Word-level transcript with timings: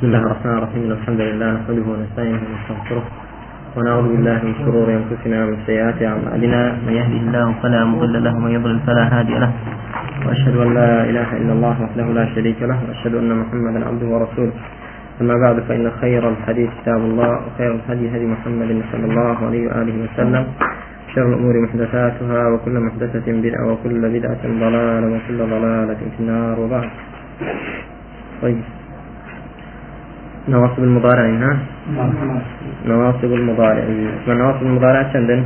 بسم 0.00 0.08
الله 0.08 0.26
الرحمن 0.26 0.56
الرحيم. 0.58 0.92
الحمد 0.92 1.20
لله 1.20 1.48
نحمده 1.52 1.84
ونستعينه 1.92 2.40
ونستغفره 2.40 3.04
ونعوذ 3.76 4.06
بالله 4.08 4.38
من 4.48 4.54
شرور 4.64 4.88
أنفسنا 4.88 5.38
ومن 5.44 5.56
سيئات 5.68 5.98
أعمالنا. 6.02 6.62
من 6.88 6.92
يهده 6.92 7.20
الله 7.28 7.46
فلا 7.62 7.84
مضل 7.84 8.24
له 8.24 8.32
ومن 8.36 8.50
يضلل 8.50 8.80
فلا 8.88 9.04
هادي 9.12 9.36
له. 9.44 9.52
وأشهد 10.24 10.56
أن 10.56 10.74
لا 10.74 11.04
إله 11.04 11.28
إلا 11.36 11.52
الله 11.52 11.74
وحده 11.84 12.06
لا 12.16 12.24
شريك 12.32 12.62
له 12.62 12.78
وأشهد 12.88 13.14
أن 13.14 13.30
محمدا 13.44 13.80
عبده 13.88 14.08
ورسوله. 14.08 14.52
أما 15.20 15.34
بعد 15.44 15.56
فإن 15.68 15.84
خير 16.00 16.28
الحديث 16.28 16.70
كتاب 16.80 17.00
الله 17.00 17.30
وخير 17.46 17.70
الهدي 17.74 18.04
هدي 18.16 18.26
محمد 18.26 18.70
صلى 18.92 19.04
الله 19.04 19.36
عليه 19.46 19.62
وآله 19.68 19.96
وسلم. 20.04 20.44
شر 21.12 21.28
الأمور 21.28 21.54
محدثاتها 21.68 22.40
وكل 22.48 22.76
محدثة 22.80 23.26
بدعة 23.28 23.64
وكل 23.72 24.02
بدعة 24.16 24.42
ضلالة 24.64 25.06
وكل 25.12 25.38
ضلالة 25.54 26.00
في 26.16 26.18
النار. 26.20 26.56
وبعد. 26.60 26.88
طيب. 28.42 28.79
نواصب 30.48 30.78
المضارع 30.82 31.24
ها؟ 31.26 31.56
نواصب 32.86 33.32
المضارع 33.32 33.82
اسم 33.82 34.32
نواصب 34.32 34.62
المضارع 34.62 35.02
چندن 35.12 35.42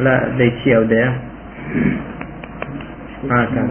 لا 0.00 0.28
ديتشي 0.38 0.76
أو 0.76 0.82
دي 0.82 1.04
آه 3.30 3.46
كان 3.54 3.68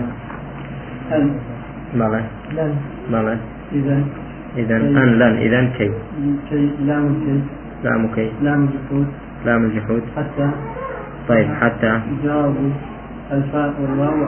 بلى 1.96 2.22
بلى 3.12 3.38
إذا 3.73 3.98
إذا 4.58 4.76
أن 4.78 5.20
لن 5.20 5.34
إذا 5.38 5.70
كي. 5.78 5.92
لام 6.86 7.22
كي 7.26 7.40
لام 7.84 8.08
كي. 8.16 8.31
لام 8.42 8.62
الجحود 8.64 9.08
لام 9.45 9.64
الجحود 9.66 10.04
حتى. 10.18 10.50
طيب 11.28 11.48
حتى. 11.62 12.00
جواب 12.23 12.56
الفاء 13.31 13.73
والواو 13.81 14.28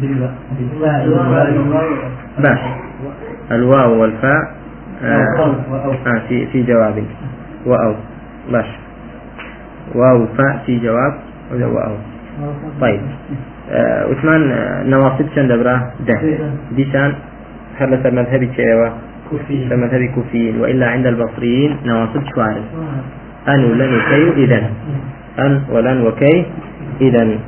بالواو 0.00 0.30
باش 2.38 2.60
الواو 3.52 4.00
والفاء 4.00 4.42
آه, 5.02 5.26
آه 6.06 6.18
في 6.28 6.46
في 6.46 6.62
جواب. 6.62 7.04
وأو. 7.66 7.94
باش. 8.52 8.66
واو 9.94 10.26
فاء 10.26 10.62
في 10.66 10.78
جواب 10.78 11.14
وأو؟ 11.52 11.94
طيب. 12.80 13.00
آه 13.70 14.04
عثمان 14.10 14.50
آه، 14.50 14.82
نواصب 14.82 15.26
چند 15.36 15.52
دبرة؟ 15.52 15.92
ده. 16.06 16.20
ديسان 16.76 17.14
هل 17.78 17.90
لسر 17.90 18.10
مذهبي 18.10 18.46
تشيوا 18.46 18.88
كوفي 19.30 19.76
مذهبي 19.76 20.08
كوفيين 20.08 20.60
وإلا 20.60 20.86
عند 20.90 21.06
البصريين 21.06 21.76
نواصب 21.84 22.22
شوارب 22.34 22.64
أن 23.48 23.64
ولن 23.64 23.94
وكي 23.94 24.44
إذا 24.44 24.70
أن 25.38 25.62
ولن 25.72 26.02
وكي 26.06 26.46
إذا 27.00 27.38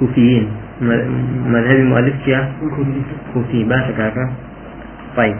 كوفيين 0.00 0.48
مذهبي 0.80 1.82
مؤلف 1.82 2.14
كيا 2.24 2.52
كوفي 3.34 3.64
باشا 3.64 3.92
كاكا 3.98 4.30
طيب. 5.16 5.36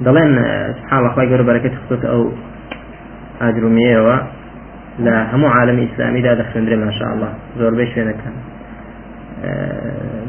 دلين 0.00 0.36
سبحان 0.78 0.98
الله 0.98 1.10
خواهي 1.10 1.34
قرب 1.34 1.46
بركة 1.46 1.70
خصوص 1.86 2.04
أو 2.04 2.32
أجرمية 3.42 3.98
و 4.06 4.20
لا 4.98 5.34
هم 5.34 5.44
عالم 5.44 5.88
إسلامي 5.92 6.20
دا 6.22 6.34
دخل 6.34 6.84
ما 6.84 6.90
شاء 6.90 7.14
الله 7.14 7.32
زور 7.58 7.74
بيش 7.74 7.92
فينا 7.94 8.12
كان 8.12 8.34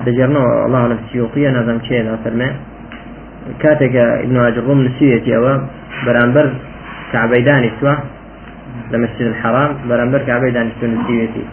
دەجێڕنەوە 0.05 0.51
الله 0.65 0.83
لە 0.91 0.97
سیوقیە 1.07 1.49
نازم 1.57 1.77
چێ 1.85 1.97
نافەرمێ 2.07 2.49
کاتێکە 3.63 4.05
ئینواجڕۆم 4.23 4.79
نووسێتی 4.85 5.31
ئەوە 5.35 5.53
بەرامبەر 6.05 6.47
کابەیدانی 7.13 7.71
سووە 7.77 7.95
لە 8.91 8.97
مەسجد 9.01 9.27
الحرام 9.31 9.71
بەرامبەر 9.89 10.21
کابەیدانی 10.29 10.73
سو 10.79 10.85
نووسێتی 10.93 11.45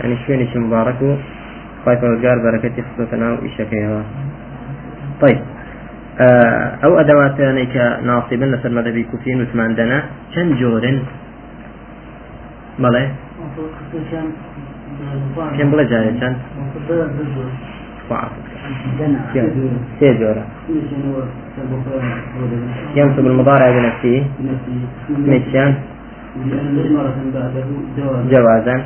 ئەنی 0.00 0.16
شوێنی 0.22 0.46
مبارەک 0.64 0.98
و 1.06 1.10
مبارك 1.80 2.00
خايف 2.00 2.04
وزقار 2.04 2.38
بركتي 2.38 2.82
خصوصنا 2.82 3.32
وإشكيها 3.32 4.04
طيب 5.20 5.40
آه، 6.20 6.78
أو 6.84 7.00
أدوات 7.00 7.40
نيك 7.40 7.76
ناصبا 8.04 8.44
لسر 8.44 8.68
مذهبي 8.68 9.02
كوفيين 9.02 9.40
وثمان 9.42 9.66
عندنا 9.66 10.04
كان 10.34 10.56
جورن؟ 10.56 11.02
بلى؟ 12.78 13.08
كم 15.58 15.70
بلا 15.70 15.82
جاي 15.82 16.20
كان 16.20 16.36
فعافك 18.10 18.46
سي 20.00 20.14
جورا 20.18 20.44
ينصب 22.96 23.26
المضارع 23.26 23.70
بنفسه. 23.70 24.24
مشان 25.18 25.74
جوازا. 28.30 28.76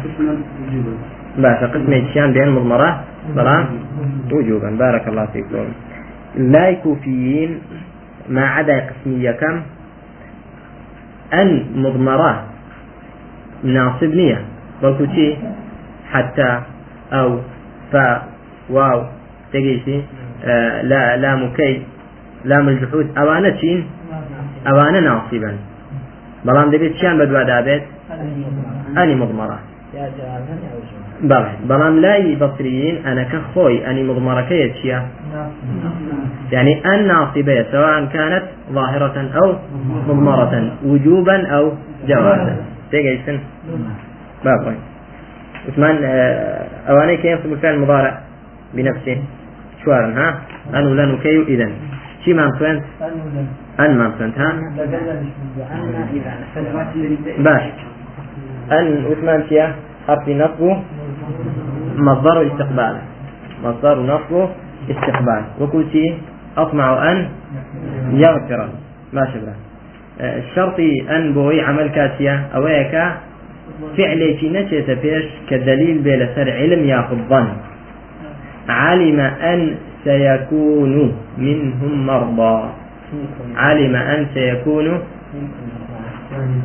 باشا 1.39 1.67
قسم 1.67 1.93
الشان 1.93 2.33
بين 2.33 2.49
مضمرة 2.49 3.05
بلى 3.37 3.67
وجوبا. 4.33 4.71
بارك 4.71 5.09
الله 5.09 5.27
فيكم. 5.27 5.67
لا 6.37 6.69
الكوفيين 6.69 7.61
ما 8.29 8.47
عدا 8.47 8.87
قسمية 8.89 9.31
كم؟ 9.31 9.63
أن 11.35 11.67
مضمرة 11.75 12.45
ناصب 13.65 14.15
نية. 14.15 14.41
بلكو 14.83 15.07
حتى 16.13 16.61
أو 17.13 17.39
فاء 17.93 18.29
واو. 18.71 19.03
تجيسي 19.53 20.03
آه 20.45 20.83
لا 20.83 21.17
لام 21.17 21.53
كي. 21.57 21.83
لام 22.45 22.69
الجحود. 22.69 23.19
أوانا 23.19 23.51
تشين 23.51 23.87
أوانا 24.67 25.01
ناصبا. 25.01 25.57
بلام 26.45 26.71
دبيت 26.71 26.97
شان 26.97 27.19
بدوا 27.19 27.43
دابت 27.43 27.83
أني 28.99 29.15
مضمرة 29.15 29.59
بلى 31.29 31.53
بلام 31.69 32.01
لاي 32.01 32.37
بصريين 32.37 33.07
أنا 33.07 33.23
كخوي 33.23 33.87
أني 33.91 34.03
مضمرة 34.03 34.41
كيتشيا 34.41 35.07
يعني 36.53 36.87
أن 36.87 37.07
ناصبة 37.07 37.67
سواء 37.73 38.05
كانت 38.05 38.43
ظاهرة 38.73 39.31
أو 39.43 39.55
مضمرة 40.09 40.73
وجوبا 40.85 41.47
أو 41.47 41.73
جوازا 42.09 42.57
تيجيسن 42.91 43.39
باب 44.45 44.67
وين 44.67 44.79
عثمان 45.69 45.97
أواني 46.89 47.17
كي 47.17 47.29
ينصب 47.29 47.53
الفعل 47.53 47.75
المضارع 47.75 48.19
بنفسه 48.75 49.19
شوارا 49.85 50.07
ها 50.07 50.41
أن 50.75 50.87
ولن 50.87 51.15
وكي 51.15 51.43
إذا 51.43 51.71
شي 52.25 52.35
ما 52.35 52.47
مفنت 52.47 52.83
أن 53.81 53.99
ما 53.99 54.09
مفنت 54.09 54.39
ها؟ 54.39 54.53
باش. 57.39 57.63
أن 58.73 59.05
عثمان 59.11 59.45
شيا 59.49 59.75
حرف 60.09 60.29
نصبه 60.29 60.83
مصدر 61.97 62.47
استقبال. 62.47 62.97
مصدر 63.65 64.01
نصبه 64.01 64.49
استقبال. 64.91 65.43
وكل 65.61 65.85
شيء 65.93 66.15
أطمع 66.57 67.13
أن 67.13 67.29
يغفر. 68.13 68.69
ما 69.13 69.25
شبه. 69.35 69.55
آه، 70.21 70.39
الشرطي 70.39 71.17
أن 71.17 71.33
بوي 71.33 71.61
عمل 71.61 71.89
كاتيا 71.89 72.49
أويك 72.55 72.95
فعلي 73.97 74.39
شي 74.39 74.49
نشيت 74.49 74.91
فيش 74.91 75.25
كدليل 75.51 75.99
بلا 75.99 76.35
سر 76.35 76.51
علم 76.51 76.85
ياخذ 76.85 77.17
ظن 77.29 77.49
علم 78.69 79.21
أن 79.21 79.75
سيكون 80.05 81.13
منهم 81.39 82.07
مرضى. 82.07 82.71
علم 83.57 83.97
أن 83.97 84.27
سيكون 84.35 84.99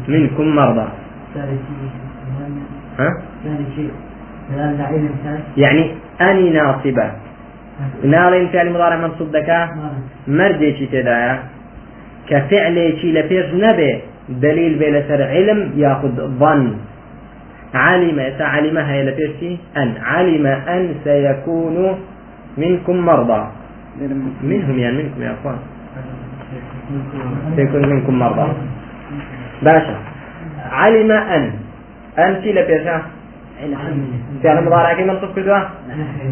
منكم 0.08 0.56
مرضى. 0.56 0.88
ها؟ 3.00 3.10
يعني 5.58 5.92
أني 6.22 6.50
ناصبة. 6.50 7.12
ناڵێن 8.04 8.46
فعل 8.54 8.70
مضارع 8.74 8.98
منصوب 9.06 9.30
دەکا 9.38 9.60
مردێکی 10.28 10.88
تێدایە 10.94 11.36
کە 12.30 12.38
فعلێکی 12.50 13.10
لە 13.18 13.24
پێش 13.30 13.48
نەبێ 13.64 13.92
دلیل 14.46 14.74
بێ 14.80 14.90
لەسەر 14.96 15.22
علم 15.34 15.60
یاخود 15.84 16.16
ظن. 16.40 16.64
علم 17.74 18.18
ئێستا 18.26 18.46
علمە 18.56 18.82
هەیە 18.90 19.04
لە 19.08 19.14
ئەن 19.76 19.90
علم 20.12 20.46
أن 20.46 20.84
سيكون 21.04 21.78
منكم 22.58 22.98
مرضى. 23.10 23.42
منهم 24.52 24.80
يعني 24.80 24.98
منكم 25.02 25.22
يا 25.28 25.32
أخوان. 25.38 25.60
سيكون 27.56 27.84
منكم 27.94 28.14
مرضى. 28.24 28.48
باشا. 29.66 29.96
علم 30.72 31.12
أن. 31.12 31.46
أنت 32.26 32.44
لبيشا 32.58 32.98
فعل 34.44 34.66
مضارع 34.66 34.94
كي 34.94 35.04
منصوب 35.04 35.30
كدوا 35.36 35.60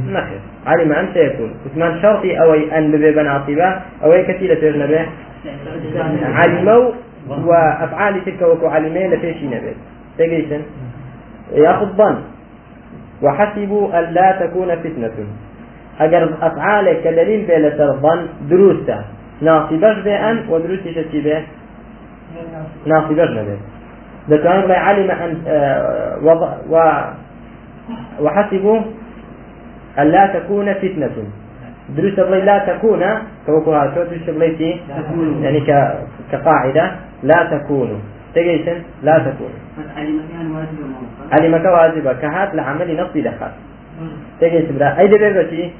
نخير 0.08 0.40
علم 0.68 0.92
أن 0.92 1.08
سيكون 1.14 1.52
عثمان 1.66 2.02
شرطي 2.02 2.40
أوي 2.42 2.78
أن 2.78 2.92
ببي 2.92 3.12
بنعطيبا 3.12 3.82
أوي 4.04 4.24
كتيلة 4.24 4.56
تجنبه. 4.56 5.06
علموا 6.24 6.92
وأفعال 7.30 8.26
تلك 8.26 8.42
وكو 8.42 8.68
علمين 8.68 9.12
لفيشي 9.12 9.48
نبي. 9.48 9.74
تقيسن 10.18 10.62
ياخذ 11.54 11.86
ظن 11.86 12.18
وحسبوا 13.22 14.00
أن 14.00 14.14
لا 14.14 14.48
تكون 14.48 14.76
فتنة. 14.76 15.18
أجر 16.00 16.30
أفعالك 16.42 17.04
كدليل 17.04 17.46
بلا 17.46 17.92
ظن 17.92 18.28
دروسة. 18.50 19.04
ناصبش 19.42 19.98
بأن 20.06 20.50
ودروسة 20.50 21.06
به 21.14 21.44
ناصبش 22.86 23.30
به 23.30 23.58
دكان 24.30 24.72
علم 24.72 25.12
أن 25.12 25.42
آه، 25.48 26.18
وضع 26.24 26.50
و 26.70 26.76
وحسبوا 28.22 28.80
ألا 30.00 30.26
تكون 30.28 30.74
فتنة. 30.74 31.18
دروس 31.98 32.14
بڵێ 32.14 32.44
لا 32.44 32.58
تكون 32.68 33.04
كوكو 33.46 33.74
هاتو 33.74 34.04
دروس 34.04 34.28
بڵێتی 34.28 34.72
يعني. 35.44 35.62
كقاعدة 36.32 36.92
لا 37.24 37.40
تكون. 37.52 38.02
تجيسن 38.36 38.78
لا 39.04 39.16
تكون. 39.20 39.54
علمك 41.32 41.66
واجبة 41.66 42.14
كهات 42.14 42.56
لعمل 42.56 43.02
نصي 43.02 43.22
دخل. 43.22 43.52
تجيسن 44.42 44.78
لا 44.78 45.00
أي 45.00 45.08
دبيبتي 45.08 45.72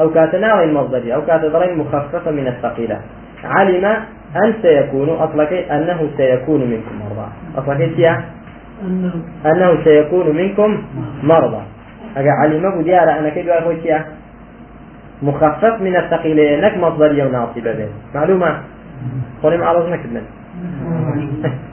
أو 0.00 0.10
كاتناوي 0.10 0.64
المصدري 0.64 1.14
أو 1.14 1.22
كاتضرين 1.26 1.78
مخففة 1.78 2.30
من 2.30 2.46
الثقيلة. 2.46 3.00
علم 3.46 3.84
أن 4.36 4.54
سيكون 4.62 5.08
أطلق 5.10 5.72
أنه 5.72 6.10
سيكون 6.16 6.60
منكم 6.60 6.94
مرضى. 7.04 7.28
أطلق 7.56 7.80
أنه. 8.82 9.84
سيكون 9.84 10.36
منكم 10.36 10.82
مرضى. 11.22 11.62
أجا 12.16 12.30
علم 12.30 12.80
بديارة 12.80 13.18
أنا 13.18 13.28
كيف 13.28 13.48
أقول 13.48 13.76
مخفف 15.22 15.80
من 15.80 15.96
الثقيلين 15.96 16.60
نك 16.60 16.76
مصدرية 16.76 17.24
وناصبة 17.24 17.72
بين 17.72 17.88
معلومة؟ 18.14 18.60
قولي 19.42 19.56
معرض 19.56 19.88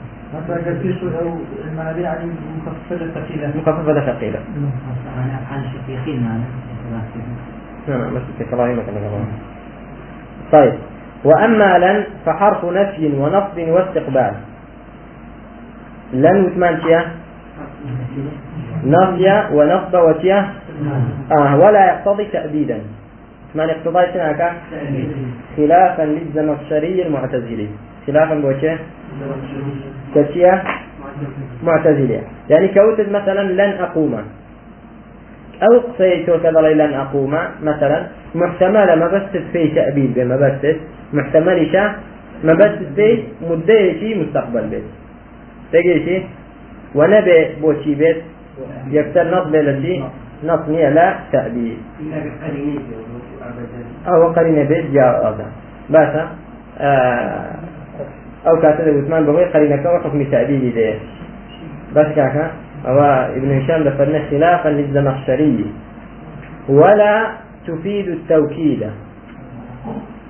المعنى 1.64 2.02
يعني 2.02 2.24
مخففة 2.66 3.06
ثقيلة. 3.14 3.52
مخففة 3.56 4.12
ثقيلة. 4.12 4.38
أنا 5.16 5.38
أفعل 5.42 5.64
شقيقين 5.72 6.22
معنا 6.22 6.44
نعم 7.88 8.00
نعم 8.00 8.14
بس 8.14 8.48
كلامي 8.50 8.74
مثلا 8.74 9.24
طيب. 10.52 10.74
وأما 11.24 11.78
لن 11.78 12.04
فحرف 12.26 12.64
نفي 12.64 13.06
ونصب 13.06 13.58
واستقبال. 13.58 14.34
لن 16.12 16.44
وثمان 16.44 16.80
شيا 16.82 17.02
نفي 18.84 19.44
ونصب 19.52 19.94
وشيا 19.94 20.48
آه 21.32 21.56
ولا 21.56 21.86
يقتضي 21.86 22.24
تأبيدا 22.24 22.78
ما 23.54 23.64
اقتضاء 23.64 24.12
شنو 24.12 24.50
خلافا 25.56 26.02
للزمخشري 26.02 27.06
المعتزلي. 27.06 27.68
خلافا 28.06 28.34
بوجه 28.34 28.78
كشيا 30.14 30.62
معتزلية. 31.62 32.22
يعني 32.50 32.68
كوتد 32.68 33.08
مثلا 33.10 33.42
لن 33.52 33.72
أقوم. 33.80 34.43
أو 35.62 35.78
قصيتو 35.78 36.38
كذا 36.42 36.60
لن 36.60 36.94
أقوم 36.94 37.34
مثلا 37.62 37.98
محتمل 38.34 38.88
ما 38.98 39.06
بس 39.06 39.36
في 39.52 39.68
تأبيد 39.68 40.14
بما 40.14 40.36
بس 40.36 40.76
محتمل 41.12 41.58
شا 41.72 41.94
ما 42.44 42.54
بس 42.54 42.74
في 42.96 43.22
مدة 43.50 43.92
شيء 44.00 44.22
مستقبل 44.22 44.64
بيت. 44.70 44.86
تجي 45.72 46.04
شيء 46.04 46.22
ونبي 46.94 47.38
بوشي 47.62 47.94
بيت. 47.94 48.16
يكتر 48.90 49.24
نصب 49.30 49.54
التي 49.54 50.04
نصني 50.44 50.90
لا 50.90 51.14
تأبيد. 51.32 51.78
أو 54.08 54.32
قرينة 54.32 54.62
بيت 54.62 54.90
جاء 54.90 55.12
هذا 55.26 55.46
بس 55.90 56.14
آه 56.80 57.50
أو 58.46 58.60
كاتب 58.60 58.96
وثمان 58.96 59.24
بغي 59.26 59.44
قرينة 59.44 59.76
كوا 59.82 59.98
حكم 59.98 60.24
تأبيد 60.24 60.74
ده 60.74 60.94
بس 61.94 62.06
ابن 62.84 63.50
هشام 63.58 63.82
دفرنا 63.82 64.20
خلافا 64.30 64.68
للزمخشري. 64.68 65.66
ولا 66.68 67.26
تفيد 67.66 68.08
التوكيد. 68.08 68.90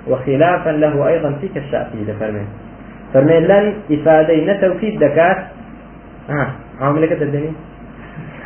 وخلافا 0.08 0.70
له 0.70 1.08
أيضا 1.08 1.30
في 1.40 1.48
كالشافعي 1.48 2.04
دفرمين 2.08 2.48
فرمين 3.14 3.42
لن 3.42 3.74
إفادين 3.90 4.60
توكيد 4.60 4.98
دكات. 4.98 5.38
آه 6.30 6.48
عاملك 6.80 7.08
تدني؟ 7.08 7.52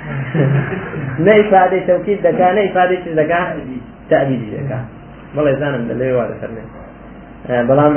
نه 1.24 1.40
إفادة 1.40 1.86
توكيد 1.86 2.18
دكا 2.22 2.52
نه 2.52 2.70
إفادة 2.70 3.22
دكا 3.22 3.56
تأبيد 4.10 4.40
دكا 4.54 4.78
والله 5.36 5.50
إذا 5.56 5.70
من 5.70 5.90
اللي 5.90 6.12
هو 6.12 6.20
هذا 6.20 6.34
فرمين 6.40 6.68
بەڵام 7.48 7.94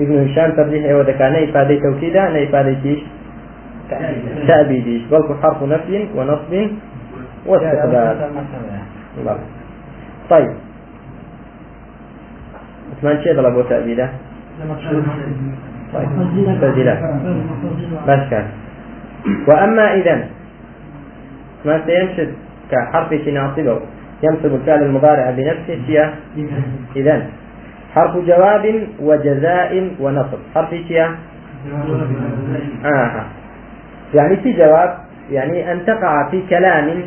ابن 0.00 0.14
هشام 0.24 0.50
ترجيح 0.50 0.82
ئێوە 0.88 1.04
دەکات 1.10 1.30
نە 1.34 1.38
ئیفادەی 1.44 1.78
تەوکیدا 1.84 2.22
نە 2.34 2.38
ئیفادەیتیش 2.44 3.00
تأبيديش 4.46 5.02
بل 5.02 5.34
حرف 5.42 5.62
نفي 5.62 6.08
ونصب 6.14 6.70
واستقبال. 7.46 8.28
طيب. 10.30 10.54
عثمان 12.96 13.22
شيء 13.22 13.36
طلب 13.36 13.68
تأبيده؟ 13.68 14.10
طيب. 15.94 16.08
تسجيلات 16.60 16.98
بس 18.08 18.30
كان. 18.30 18.46
وأما 19.48 19.94
إذا 19.94 20.28
ما 21.64 21.82
سيمشد 21.86 22.32
كحرف 22.70 23.12
ناصبه 23.12 23.80
ينصب 24.22 24.54
الفعل 24.54 24.82
المضارع 24.82 25.30
بنفسه 25.30 25.80
هي 25.86 26.12
إذا 26.96 27.26
حرف 27.94 28.16
جواب 28.16 28.86
وجزاء 29.00 29.90
ونصب. 30.00 30.38
حرف 30.54 30.70
شيء؟ 30.70 31.08
آه. 32.84 33.24
يعني 34.16 34.36
في 34.36 34.52
جواب 34.52 34.98
يعني 35.30 35.72
أن 35.72 35.86
تقع 35.86 36.30
في 36.30 36.42
كلام 36.50 37.02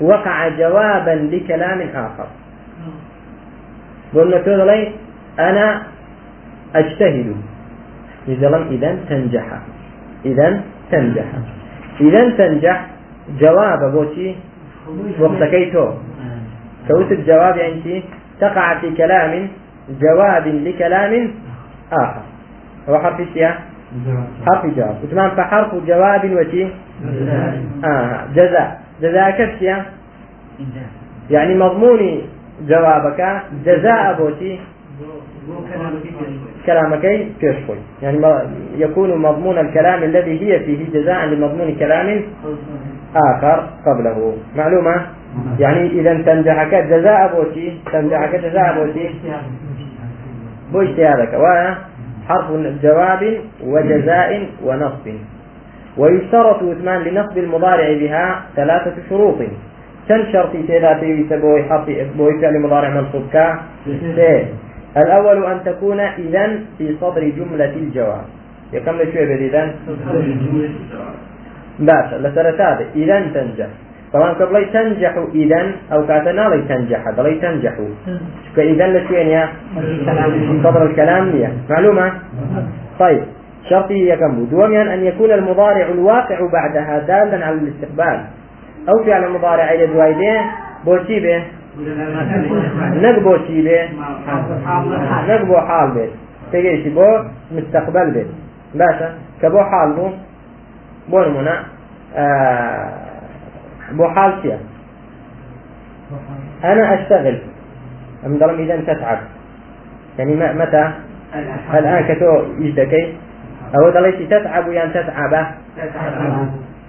وقع 0.00 0.48
جوابا 0.48 1.10
لكلام 1.10 1.80
آخر. 1.94 2.26
قلنا 4.14 4.38
تقولي 4.38 4.92
أنا 5.38 5.82
أجتهد. 6.74 7.36
إذا 8.28 8.66
إذا 8.70 8.98
تنجح. 9.08 9.46
إذا 10.24 10.60
تنجح. 10.90 11.24
إذا 12.00 12.30
تنجح 12.30 12.86
جواب 13.40 13.92
بوشي 13.92 14.34
وقت 15.18 15.42
كيتو. 15.42 15.90
كوت 16.88 17.12
الجواب 17.12 17.56
يعني 17.56 18.02
تقع 18.40 18.80
في 18.80 18.90
كلام 18.90 19.48
جواب 20.00 20.46
لكلام 20.46 21.30
آخر. 21.92 22.22
هو 22.88 22.98
حرف 22.98 23.20
الشيء 23.20 23.50
حرف 24.46 24.66
جواب 24.76 24.96
وتمام 25.04 25.30
فحرف 25.30 25.74
جواب 25.86 26.24
وشي 26.24 26.66
آه 27.84 28.26
جزاء. 28.34 28.80
جزاء 29.02 29.30
يعني 31.30 31.54
مضمون 31.54 32.22
جوابك 32.68 33.42
جزاء 33.64 34.12
بوشي 34.18 34.58
كلامك 36.66 37.26
كشفوي 37.42 37.76
يعني 38.02 38.18
يكون 38.76 39.18
مضمون 39.18 39.58
الكلام 39.58 40.02
الذي 40.02 40.40
هي 40.40 40.60
فيه 40.60 41.00
جزاء 41.00 41.26
لمضمون 41.26 41.74
كلام 41.74 42.22
آخر 43.16 43.68
قبله. 43.86 44.36
معلومة؟ 44.56 45.06
يعني 45.58 45.86
إذا 45.86 46.22
تنجحك 46.22 46.74
جزاء 46.74 47.34
بوشي 47.34 47.72
تنجحك 47.92 48.34
جزاء 48.34 48.84
بوشي 48.84 49.08
بو 50.72 50.80
اجتهادك 50.82 51.34
حرف 52.28 52.46
جواب 52.82 53.22
وجزاء 53.64 54.46
ونصب. 54.64 55.06
ويشترط 55.96 56.62
إثمان 56.62 57.00
لنصب 57.02 57.38
المضارع 57.38 57.88
بها 57.92 58.42
ثلاثة 58.56 58.94
شروط. 59.10 59.38
كم 60.08 60.20
شرط 60.32 60.52
ثلاثة 60.68 61.36
بوي 61.36 61.64
حرف 61.64 61.86
بوي 62.16 62.40
فعل 62.40 62.60
مضارع 62.60 62.88
منصوب 62.88 63.24
كا 63.32 63.60
الأول 64.96 65.46
أن 65.46 65.58
تكون 65.64 66.00
إذا 66.00 66.46
في 66.78 66.96
صدر 67.00 67.22
جملة 67.28 67.74
الجواب. 67.74 68.24
يكمل 68.72 69.12
شوية 69.12 69.48
إذا 69.48 69.74
باشا 71.78 72.16
لسرتاد 72.16 72.86
إذا 72.96 73.20
تنجح. 73.34 73.70
طبعا 74.16 74.32
قبل 74.32 74.66
تنجح 74.72 75.14
إذا 75.34 75.72
أو 75.92 76.06
كاتنا 76.06 76.48
لي 76.48 76.62
تنجح 76.68 77.10
بلي 77.16 77.34
تنجح 77.34 77.74
فإذا 78.56 78.86
لشوين 78.86 79.26
يا؟ 79.26 79.48
صدر 80.64 80.82
الكلام 80.82 81.30
لي 81.30 81.48
معلومة؟ 81.70 82.12
طيب. 82.98 83.22
شرطي 83.70 84.08
يكم 84.08 84.44
دوميا 84.44 84.94
أن 84.94 85.04
يكون 85.04 85.32
المضارع 85.32 85.86
الواقع 85.86 86.38
بعدها 86.52 86.98
دالا 86.98 87.46
على 87.46 87.56
الاستقبال. 87.56 88.20
أو 88.88 89.04
فعل 89.04 89.30
مضارع 89.30 89.72
إلى 89.72 89.86
دوائده 89.86 90.40
بوشي 90.84 91.20
به. 91.20 91.42
نك 93.02 93.18
بوشي 93.18 93.62
به. 93.62 93.88
نك 95.28 95.40
بو 95.40 95.56
حال 95.56 95.90
به. 95.90 96.08
تجيش 96.52 96.88
بو؟ 96.88 97.18
مستقبل 97.52 98.10
به. 98.10 98.26
باشا 98.74 99.14
كبو 99.42 99.58
حال 99.58 99.92
بو. 99.92 100.10
بو 101.08 101.20
نمونا. 101.20 101.62
آه 102.16 103.05
بو 103.92 104.08
حال 104.08 104.32
شيء 104.42 104.58
أنا 106.64 106.94
أشتغل. 106.94 107.38
أم 108.26 108.38
ضرم 108.38 108.58
إذا 108.58 108.76
تتعب. 108.76 109.18
يعني 110.18 110.34
متى؟ 110.34 110.90
الآن 111.74 112.04
كتو 112.08 112.42
يجدكي 112.58 113.14
أو 113.74 113.90
ضليت 113.90 114.32
تتعب 114.32 114.68
يعني 114.72 114.90
تتعب. 114.90 115.46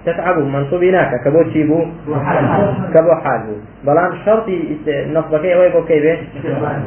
تتعب 0.06 0.38
منصوب 0.38 0.84
هناك 0.84 1.12
كبو 1.26 1.44
تشيبو. 1.44 1.86
كبو 2.94 3.12
حالبو. 3.24 3.56
بلان 3.86 4.12
شرطي 4.26 4.78
نصبك 5.14 5.44
ويبو 5.44 5.84
كيبه 5.86 6.18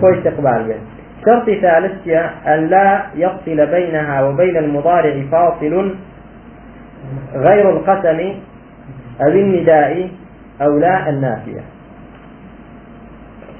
كو 0.00 0.08
استقبال 0.08 0.74
شرط 1.26 1.50
ثالث 1.50 2.08
أن 2.46 2.66
لا 2.66 3.02
يفصل 3.14 3.66
بينها 3.66 4.22
وبين 4.22 4.56
المضارع 4.56 5.22
فاصل 5.32 5.94
غير 7.34 7.70
القسم 7.70 8.34
أو 9.22 9.28
النداء 9.28 10.08
أو 10.62 10.78
لا 10.78 11.08
النافية. 11.08 11.64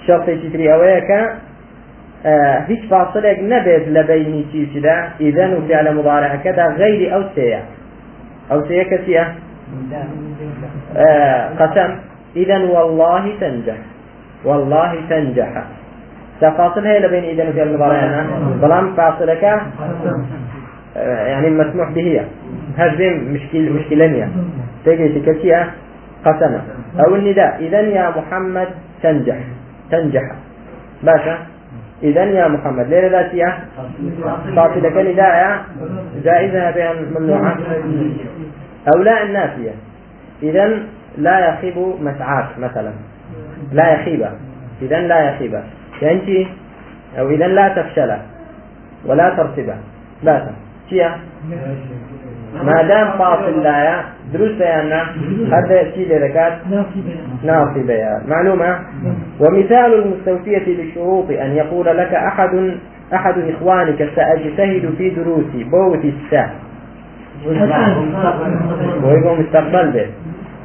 شرطێکی 0.06 0.48
تری 0.52 0.66
ئەوەیە 0.72 1.00
کە 1.08 1.20
هیچ 2.68 2.82
فاصلێک 2.90 3.38
نەبێت 3.52 3.84
لە 3.96 4.02
بینی 4.10 4.42
چیچدا 4.52 4.96
ئیدەن 5.22 5.50
و 5.56 5.60
فعل 5.68 5.86
مضارعەکەدا 5.98 6.64
غەیری 6.80 7.08
ئەو 7.12 7.22
سەیە 7.34 7.62
ئەو 8.50 8.60
سەیە 8.68 8.84
کەسیە 8.90 9.24
قسم. 11.60 11.90
إذا 12.36 12.58
والله 12.74 13.24
تنجح. 13.40 13.78
والله 14.44 14.92
تنجح. 15.10 15.52
فاصل 16.40 16.86
هي 16.86 17.08
بين 17.08 17.24
إذا 17.24 17.48
وفعل 17.48 17.68
المضارع 17.68 18.24
بلام 18.62 18.86
فاصلك 18.96 19.42
يعني 21.30 21.50
مسموح 21.50 21.88
به. 21.94 22.24
هذه 22.76 23.14
مشكلة 23.14 23.72
مشكلة 23.72 24.28
تجي 24.84 25.08
تكتيا 25.08 25.70
قسمة. 26.24 26.62
أو 27.06 27.14
النداء. 27.16 27.56
إذا 27.60 27.80
يا 27.80 28.10
محمد 28.10 28.68
تنجح. 29.02 29.38
تنجح. 29.90 30.22
باشا. 31.02 31.38
إذا 32.02 32.24
يا 32.24 32.48
محمد. 32.48 32.86
ليه 32.86 33.08
ذاتية. 33.08 33.58
فاصلك 34.56 34.96
نداء. 34.96 35.64
جائزة 36.24 36.70
بين 36.70 36.96
ممنوعة. 37.14 37.56
أو 38.94 39.02
لا 39.02 39.22
النافية. 39.22 39.74
إذا 40.42 40.78
لا 41.18 41.48
يخيب 41.48 41.76
مسعاك 42.00 42.58
مثلا. 42.58 42.92
لا 43.72 43.94
يخيب. 43.94 44.26
إذا 44.82 45.00
لا 45.00 45.30
يخيب. 45.30 45.60
يعني 46.02 46.46
أو 47.18 47.30
إذا 47.30 47.46
لا 47.46 47.68
تفشل. 47.68 48.16
ولا 49.06 49.34
ترتب. 49.36 49.74
لا 50.22 50.46
شيء. 50.90 51.10
ما 52.54 52.82
دام 52.82 53.18
فاصل 53.18 53.62
لا 53.62 54.02
دروس 54.32 54.50
بياننا 54.52 55.02
هذا 55.52 55.90
شيء 55.94 56.18
لركات 56.18 56.52
ناصي 57.44 57.82
بيان 57.82 58.22
معلومة؟ 58.28 58.78
ومثال 59.40 59.94
المستوفية 59.94 60.66
للشروط 60.66 61.30
أن 61.30 61.50
يقول 61.56 61.86
لك 61.86 62.14
أحد 62.14 62.74
أحد 63.14 63.34
إخوانك 63.38 64.08
سأجتهد 64.16 64.94
في 64.98 65.10
دروسي 65.10 65.64
بوت 65.64 66.04
الساعة. 66.04 66.50
ويقوم 69.04 69.40
مستقبل 69.40 69.90
به. 69.90 70.06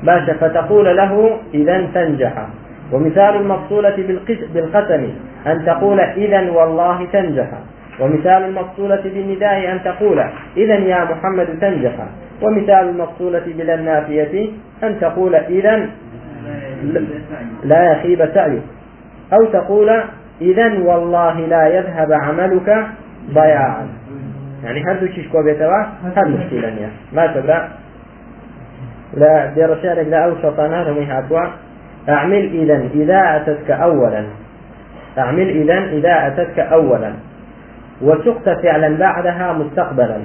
باشا 0.03 0.33
فتقول 0.33 0.97
له 0.97 1.37
إذا 1.53 1.87
تنجح. 1.93 2.33
ومثال 2.93 3.35
المفصولة 3.35 3.95
بالقسم 4.53 5.07
أن 5.47 5.65
تقول 5.65 5.99
إذا 5.99 6.51
والله 6.51 7.05
تنجح. 7.13 7.47
ومثال 7.99 8.43
المفصولة 8.43 9.01
بالنداء 9.01 9.71
أن 9.71 9.83
تقول 9.83 10.19
إذا 10.57 10.75
يا 10.75 11.03
محمد 11.03 11.47
تنجح 11.61 11.93
ومثال 12.41 12.89
المفصولة 12.89 13.43
بلا 13.57 13.75
النافية 13.75 14.49
أن 14.83 14.99
تقول 14.99 15.35
إذا 15.35 15.89
لا 17.63 17.91
يخيب 17.91 18.29
سعيك 18.33 18.63
أو 19.33 19.45
تقول 19.45 19.89
إذا 20.41 20.79
والله 20.79 21.39
لا 21.39 21.67
يذهب 21.67 22.11
عملك 22.11 22.87
ضياعا. 23.33 23.87
يعني 24.63 24.83
هردو 24.85 25.07
چیش 25.07 25.27
کۆ 25.33 25.39
بێتەوە 25.45 25.79
هەر 26.15 26.27
مشکلە 26.35 26.69
نییە 26.75 26.89
لا 29.21 29.51
دێڕە 29.55 29.75
شارێک 29.83 30.07
لە 30.13 30.17
ئەو 30.23 30.33
شەتانە 30.41 30.79
هەمووی 30.87 31.47
أعمل 32.09 32.43
إذا 32.61 32.77
إذا 32.95 33.35
أتتك 33.35 33.71
أولا. 33.71 34.23
أعمل 35.17 35.49
إذا 35.49 35.77
إذا 35.97 36.27
أتتك 36.27 36.59
أولا. 36.59 37.11
وسقت 38.01 38.49
فعلا 38.63 38.97
بعدها 38.97 39.53
مستقبلا. 39.53 40.17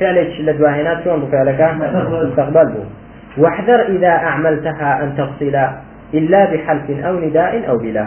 فعلك 0.00 0.40
لدواهنات 0.40 1.04
شلون 1.04 1.20
بفعلك 1.20 1.74
مستقبل. 2.10 2.64
بو. 2.64 2.80
واحذر 3.38 3.80
إذا 3.88 4.08
أعملتها 4.08 5.02
أن 5.02 5.16
تفصل 5.16 5.56
إلا 6.14 6.52
بحلف 6.52 6.90
أو 6.90 7.20
نداء 7.20 7.68
أو 7.68 7.76
بلا. 7.78 8.06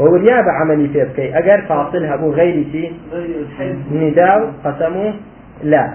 ووريا 0.00 0.40
بعملي 0.40 0.88
في 0.88 1.04
بكي 1.04 1.38
أجر 1.38 1.62
فاصلها 1.68 2.16
بو 2.16 2.30
غير 2.30 2.64
شيء 2.72 2.92
نداء 3.92 4.52
قسمه 4.64 5.14
لا. 5.62 5.90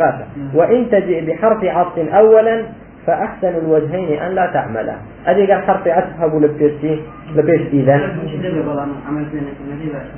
بس. 0.00 0.14
وإن 0.54 0.90
تجئ 0.90 1.26
بحرف 1.26 1.64
عطف 1.64 1.98
أولا 1.98 2.62
فأحسن 3.06 3.48
الوجهين 3.48 4.18
أن 4.18 4.34
لا 4.34 4.50
تعمله 4.52 4.96
أدي 5.26 5.52
قال 5.52 5.62
حرف 5.62 5.88
عطف 5.88 6.22
أبو 6.22 6.38
لبيش 6.38 7.60
إذا 7.72 8.00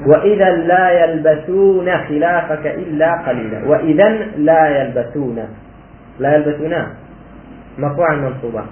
وإذا 0.07 0.51
لا 0.51 1.05
يلبسون 1.05 1.99
خلافك 2.09 2.67
إلا 2.67 3.13
قليلا. 3.15 3.69
وإذا 3.69 4.09
لا 4.37 4.83
يلبسون. 4.83 5.39
لا 6.19 6.35
يلبسون. 6.35 6.75
مرفوعا 7.79 8.15
منصوبا 8.15 8.65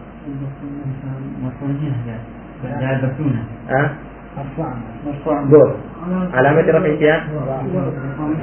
لا 2.80 2.92
يلبسون 2.92 3.44
أه؟ 3.70 3.90
دور. 5.50 5.74
علامة 6.34 6.60
رفعها 6.60 7.24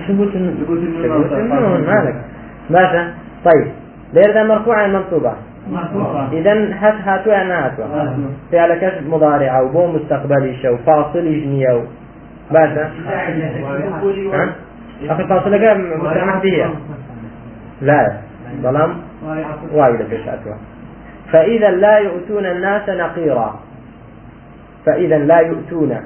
ثبوت 0.07 0.35
النون. 0.35 1.81
مالك. 1.87 2.15
ماذا؟ 2.69 3.13
طيب. 3.45 3.67
ليردا 4.13 4.43
مرفوعة 4.43 4.87
منصوبة. 4.87 5.33
إذا 6.33 6.53
هات 6.73 6.93
هاتوا 6.93 7.41
أنا 7.41 7.65
هاتوا. 7.65 7.85
فعلك 8.51 9.01
مضارعة 9.07 9.63
وبو 9.63 9.87
مستقبلي 9.87 10.55
شو 10.61 10.77
فاصل 10.77 11.23
جنية 11.23 11.83
ماذا 12.51 12.91
أخي 15.09 15.23
فاصل 15.27 15.51
لك 15.51 15.77
مستعمل 15.77 16.39
به 16.41 16.69
لا. 17.81 18.17
ظلام. 18.61 18.97
وايد 19.73 20.01
في 20.03 20.15
هاتوا 20.15 20.55
فإذا 21.31 21.71
لا 21.71 21.97
يؤتون 21.97 22.45
الناس 22.45 22.89
نقيرا. 22.89 23.59
فإذا 24.85 25.17
لا 25.17 25.39
يؤتون. 25.39 25.97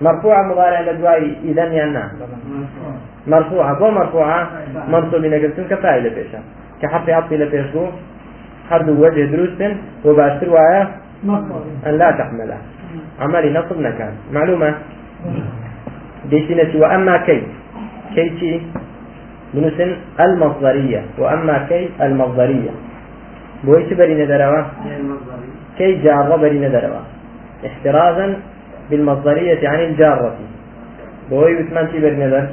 مرفوعة 0.00 0.42
مضارع 0.42 0.80
لدواي 0.80 1.36
إذا 1.44 1.64
ينا 1.64 2.10
مرفوعة. 3.26 3.78
بو 3.78 3.90
مرفوعة؟ 3.90 4.48
منصوب 4.88 5.24
نقلتون 5.24 5.64
كفايلة 5.64 6.14
بيشا 6.14 6.38
كحرف 6.82 7.08
عطف 7.08 7.32
لبيشو 8.66 8.70
حرد 8.70 8.88
وجه 8.88 9.24
دروس 9.24 9.60
وباشر 10.04 10.50
وآية 10.50 10.88
أن 11.86 11.94
لا 11.98 12.10
تحمله. 12.10 12.58
عملي 13.20 13.50
نصب 13.52 13.80
نكان 13.80 14.12
معلومة؟ 14.32 14.74
ديشنة 16.30 16.72
وأما 16.82 17.16
كي 17.16 17.42
كي 18.14 18.38
شي 18.40 18.60
بنسن 19.54 19.90
المصدرية 20.20 21.02
وأما 21.18 21.66
كي 21.68 21.90
المصدرية 22.00 22.70
بويش 23.64 23.92
بري 23.92 24.14
ندروا؟ 24.24 24.62
كي 25.78 26.02
جار 26.02 26.36
بري 26.36 26.58
ندروا؟ 26.58 27.02
احترازا 27.66 28.26
بالمصدرية 28.90 29.68
عن 29.68 29.80
الجارة 29.80 30.34
بوي 31.30 31.52
وثمان 31.56 31.88
شي 31.92 32.00
بري 32.00 32.16
ندر؟ 32.16 32.46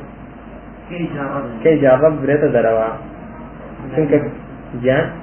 كي 1.63 1.75
جار 1.82 2.10
بريت 2.10 2.43
دروا 2.46 2.89
شنك 3.96 4.32
جان؟ 4.84 5.22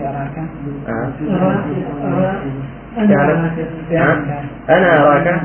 أراك؟ 0.00 0.36
أنا 4.70 5.02
أراك؟ 5.02 5.40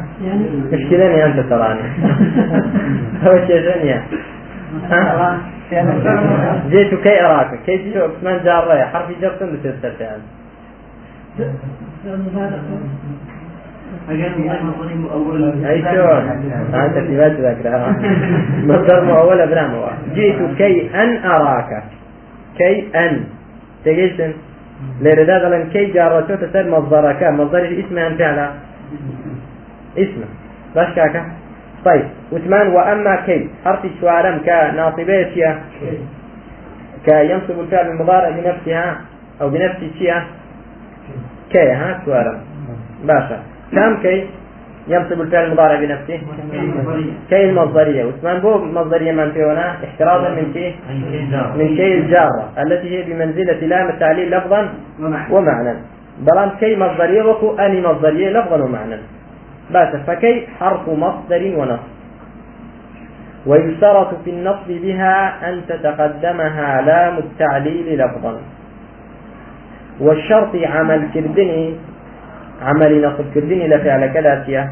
مشكلة 0.71 1.25
أنت 1.25 1.39
تراني 1.39 1.81
هو 3.23 3.37
شيء 3.47 3.61
ثانية 3.61 4.03
جئت 6.69 6.95
كي 6.95 7.25
أراك؟ 7.25 7.59
كي 7.65 7.93
شو 7.93 8.07
من 8.23 8.39
جارة 8.43 8.85
حرف 8.85 9.07
جر 9.21 9.31
كم 9.39 9.55
تستفعل 9.63 10.19
أي 14.09 15.81
شو؟ 15.81 16.07
أنت 16.73 16.97
في 16.97 17.17
بس 17.17 17.31
ذكرها 17.31 17.95
مصدر 18.63 19.03
مؤول 19.03 19.41
أبناء 19.41 19.93
جئت 20.15 20.57
كي 20.57 20.89
أن 20.95 21.25
أراك. 21.25 21.83
كي 22.57 22.87
أن. 22.95 23.23
لرداد 25.01 25.43
لن 25.53 25.69
كي 25.73 25.85
جارته 25.85 26.35
تسر 26.35 26.69
مصدرك 26.69 27.23
مصدر 27.23 27.79
اسم 27.79 27.97
أن 27.97 28.17
فعلا 28.17 28.49
اسم 29.97 30.21
باش 30.75 30.95
كاكا 30.95 31.21
طيب. 31.85 32.07
وثمان 32.31 32.67
وأما 32.67 33.15
كي. 33.25 33.49
حرف 33.65 33.85
الشوارم 33.85 34.37
كناصبية 34.45 35.59
كينصب 37.05 37.59
الفعل 37.59 37.87
المضارع 37.87 38.29
بنفسها 38.29 39.01
أو 39.41 39.49
بنفس 39.49 39.77
الشيء 39.81 40.13
كي 41.51 41.71
ها؟ 41.71 42.01
شوارم. 42.05 42.37
باشا. 43.03 43.39
كم 43.71 43.97
كي. 44.01 44.27
ينصب 44.89 45.21
الفعل 45.21 45.45
المضارع 45.45 45.79
بنفسه. 45.79 46.19
كي 47.29 47.49
المصدرية 47.49 48.05
وثمان 48.05 48.39
بو 48.39 48.57
مصدرية 48.57 49.11
من 49.11 49.31
في 49.31 49.43
هنا 49.43 49.75
احترازا 49.83 50.29
من 50.29 50.51
كي 50.53 50.75
من 51.57 51.75
كي 51.75 51.97
الجارة 51.97 52.49
التي 52.57 52.87
هي 52.89 53.03
بمنزلة 53.03 53.59
لام 53.67 53.87
التعليل 53.89 54.31
لفظا 54.31 54.69
ومعنى. 55.31 55.73
بلان 56.19 56.49
كي 56.59 56.75
مصدرية 56.75 57.23
وكو 57.23 57.55
أني 57.55 57.81
مصدرية 57.81 58.29
لفظا 58.29 58.63
ومعنى. 58.63 58.97
بس 59.71 59.95
فكي 60.07 60.47
حرف 60.59 60.89
مصدر 60.89 61.53
ونصب 61.57 61.87
ويشترط 63.45 64.09
في 64.25 64.29
النصب 64.29 64.67
بها 64.67 65.49
أن 65.49 65.61
تتقدمها 65.67 66.81
لام 66.81 67.17
التعليل 67.17 67.99
لفظا. 67.99 68.39
والشرط 69.99 70.55
عمل 70.55 71.09
كردني 71.13 71.73
عمل 72.61 73.01
نصب 73.01 73.25
كردني 73.33 73.67
لفعل 73.67 74.07
كذا 74.13 74.69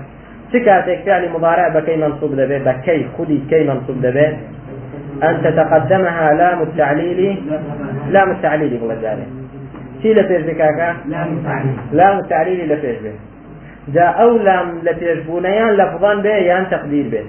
سكاتك 0.54 1.00
فعل 1.06 1.30
مضارع 1.30 1.68
بكي 1.68 1.96
منصوب 1.96 2.36
دبي 2.36 2.60
بكي 2.60 3.06
خدي 3.18 3.42
كي 3.50 3.64
منصوب 3.68 4.02
دبي 4.02 4.28
أن 5.24 5.42
تتقدمها 5.44 6.34
لام 6.34 6.62
التعليل 6.62 7.42
لام 8.10 8.32
التعليل 8.32 8.78
بقول 8.78 8.92
ذلك 9.04 9.28
شي 10.02 10.14
لفيش 10.14 10.42
بكاكا 10.42 10.96
لام 11.94 12.20
التعليل 12.20 12.74
لفيش 12.74 12.98
به 13.04 13.14
جاء 13.94 14.22
أو 14.22 14.38
لام 14.38 14.80
لفيش 14.84 15.18
بنيان 15.28 15.70
لفظا 15.70 16.16
به 16.16 16.30
يان 16.30 16.70
تقدير 16.72 17.06
به 17.12 17.24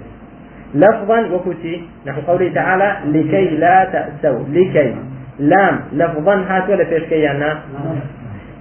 لفظا 0.75 1.21
وكتي 1.33 1.83
نحو 2.07 2.21
قوله 2.21 2.53
تعالى 2.55 2.97
لكي 3.05 3.45
لا 3.45 3.85
تأسوا 3.93 4.45
لكي 4.53 4.95
لام 5.39 5.81
لفظا 5.93 6.35
هات 6.49 6.71
ولا 6.71 6.85
فيش 6.85 7.03
كيانا 7.03 7.59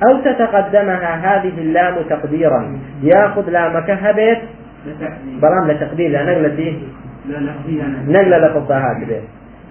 أو 0.03 0.21
تتقدمها 0.21 1.15
هذه 1.15 1.57
اللام 1.57 1.95
تقديرا. 2.09 2.79
ياخذ 3.03 3.49
لامك 3.49 3.89
هبت 3.89 4.41
برام 5.41 5.71
لتقدير 5.71 6.11
لا 6.11 6.23
نقلة 6.23 6.73
نقلة 8.07 8.37
لفظها 8.37 8.91
هكذا 8.91 9.21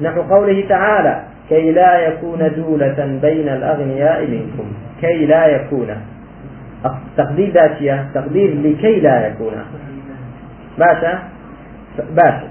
نحو 0.00 0.22
قوله 0.22 0.64
تعالى 0.68 1.22
كي 1.48 1.72
لا 1.72 1.98
يكون 1.98 2.50
دولة 2.56 3.18
بين 3.22 3.48
الأغنياء 3.48 4.26
منكم. 4.26 4.72
كي 5.00 5.26
لا 5.26 5.46
يكون. 5.46 5.88
تقدير 7.16 7.50
ذاتية 7.50 8.06
تقدير 8.14 8.54
لكي 8.62 9.00
لا 9.00 9.26
يكون. 9.26 9.52
باشا 10.78 11.18
باشا 12.10 12.48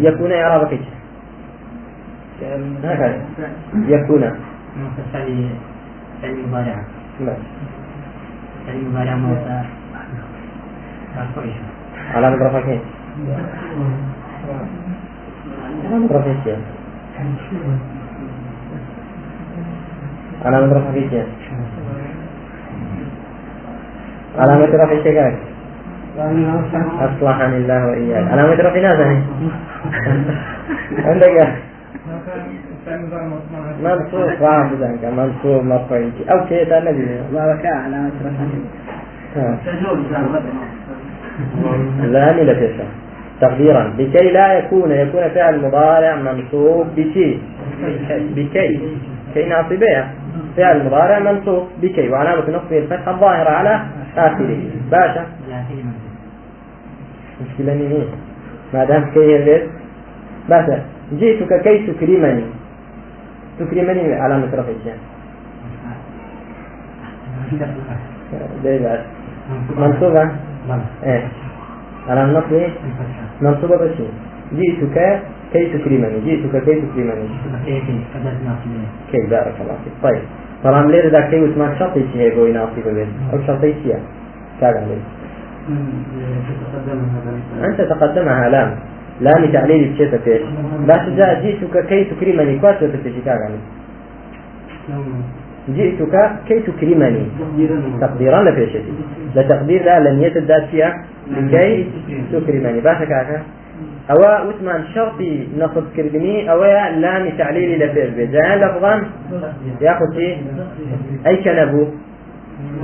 يكون 0.00 0.32
إعرابك. 0.32 0.80
هكذا. 2.84 3.20
يكون. 3.88 4.51
فعل 5.12 5.48
فعل 6.22 6.36
مضارع 6.48 6.76
فعل 8.66 8.84
مضارع 8.84 9.14
موسى 9.14 9.62
علامة 12.14 12.36
رفع 12.46 12.60
كيف؟ 12.60 12.82
علامة 15.90 16.08
رفع 16.10 16.32
كيف؟ 16.44 16.58
علامة 20.44 20.72
رفع 20.72 20.92
كيف؟ 21.10 21.26
علامة 24.38 24.64
رفع 24.64 24.94
كيف؟ 25.02 25.34
أصلحني 27.00 27.56
الله 27.56 27.86
وإياك 27.86 28.30
علامة 28.30 28.54
رفع 28.54 28.80
ناس 28.80 29.00
عندك 31.06 31.62
منصوب 33.82 34.30
فاهم 34.40 34.70
ذلك 34.80 35.04
منصوب 35.04 35.64
مرفوع 35.64 36.10
أو 36.30 36.46
شيء 36.48 36.78
النبي 36.78 37.06
بارك 37.32 37.66
على 37.66 38.10
لا 42.02 42.32
لا 42.32 42.52
تسع 42.52 42.84
تقديرا. 43.40 43.94
لكي 43.98 44.30
لا 44.30 44.52
يكون 44.58 44.90
يكون 44.90 45.28
فعل 45.28 45.66
مضارع 45.66 46.16
منصوب 46.16 46.86
بشيء 46.96 47.40
بكي. 48.36 48.80
كي 49.34 49.48
ناصبها 49.48 50.10
فعل 50.56 50.86
مضارع 50.86 51.18
منصوب 51.18 51.68
بكي. 51.82 52.08
وعلامة 52.08 52.42
نصبه 52.50 52.78
الفتحة 52.78 53.10
الظاهرة 53.10 53.50
على 53.50 53.80
آخره. 54.16 54.58
باشا. 54.90 55.26
مشكلة 57.42 57.74
مين 57.74 58.06
ما 58.74 58.84
دام 58.84 59.04
كي 59.14 59.62
باشا. 60.48 60.82
جئتك 61.12 61.62
كي 61.62 61.86
تكرمني. 61.86 62.44
تكرمني 63.66 64.14
علامة 64.14 64.48
رفع 64.54 64.72
الشان 64.80 64.98
منصوبة؟ 69.78 70.30
إيه. 71.04 71.24
على 72.08 72.24
النصب 72.24 72.52
منصوبة 73.40 73.76
بشي 73.76 74.04
جئتك 74.52 74.96
كي 75.52 75.64
تكرمني 75.78 76.20
جئتك 76.24 76.64
كي 76.64 76.74
تكرمني 76.80 77.26
كي 79.12 79.18
بارك 79.30 79.56
الله 79.60 79.76
فيك. 79.84 79.94
طيب. 80.02 80.22
طالما 80.64 80.90
ليه 80.92 81.10
ذا 81.10 81.20
كي 81.20 81.40
وسمع 81.40 81.78
شرطي 81.78 82.02
شي 82.12 82.18
هيك 82.20 82.36
يناصب 82.36 82.86
بين 82.86 83.08
أو 83.32 83.38
شرطي 83.46 83.74
شي 83.82 83.92
كاغا 84.60 84.86
أنت 87.64 87.80
تقدمها 87.80 88.48
لام 88.48 88.70
لام 89.20 89.52
تعليل 89.52 89.92
الشيء 89.92 90.18
فيش 90.24 90.42
بس 90.88 91.04
جاء 91.16 91.42
جئتك 91.42 91.86
كي 91.86 92.04
تكرمني. 92.04 92.58
كواس 92.58 92.82
وتتشي 92.82 93.20
كاغا 93.24 93.48
جئتك 95.68 96.14
كي 96.48 96.60
تكرمني. 96.60 97.24
تقديرا 98.00 98.42
لفيشتي 98.42 98.92
لتقدير 99.36 99.84
لا 99.84 100.00
لم 100.00 100.22
يتدات 100.22 100.64
فيها. 100.70 101.04
لكي 101.30 101.86
تكرمني. 102.32 102.80
باشا 102.80 103.04
كاكا. 103.04 103.42
أو 104.10 104.48
وثمان 104.48 104.84
شرطي 104.94 105.46
نصب 105.58 105.84
كردني. 105.96 106.50
أو 106.50 106.64
لام 107.00 107.24
تعليلي 107.38 107.76
لفيش 107.86 108.10
بجان 108.16 108.58
لفظا 108.58 109.02
ياخذ 109.80 110.14
شيء 110.14 110.36
أي 111.26 111.36
كنبو 111.36 111.86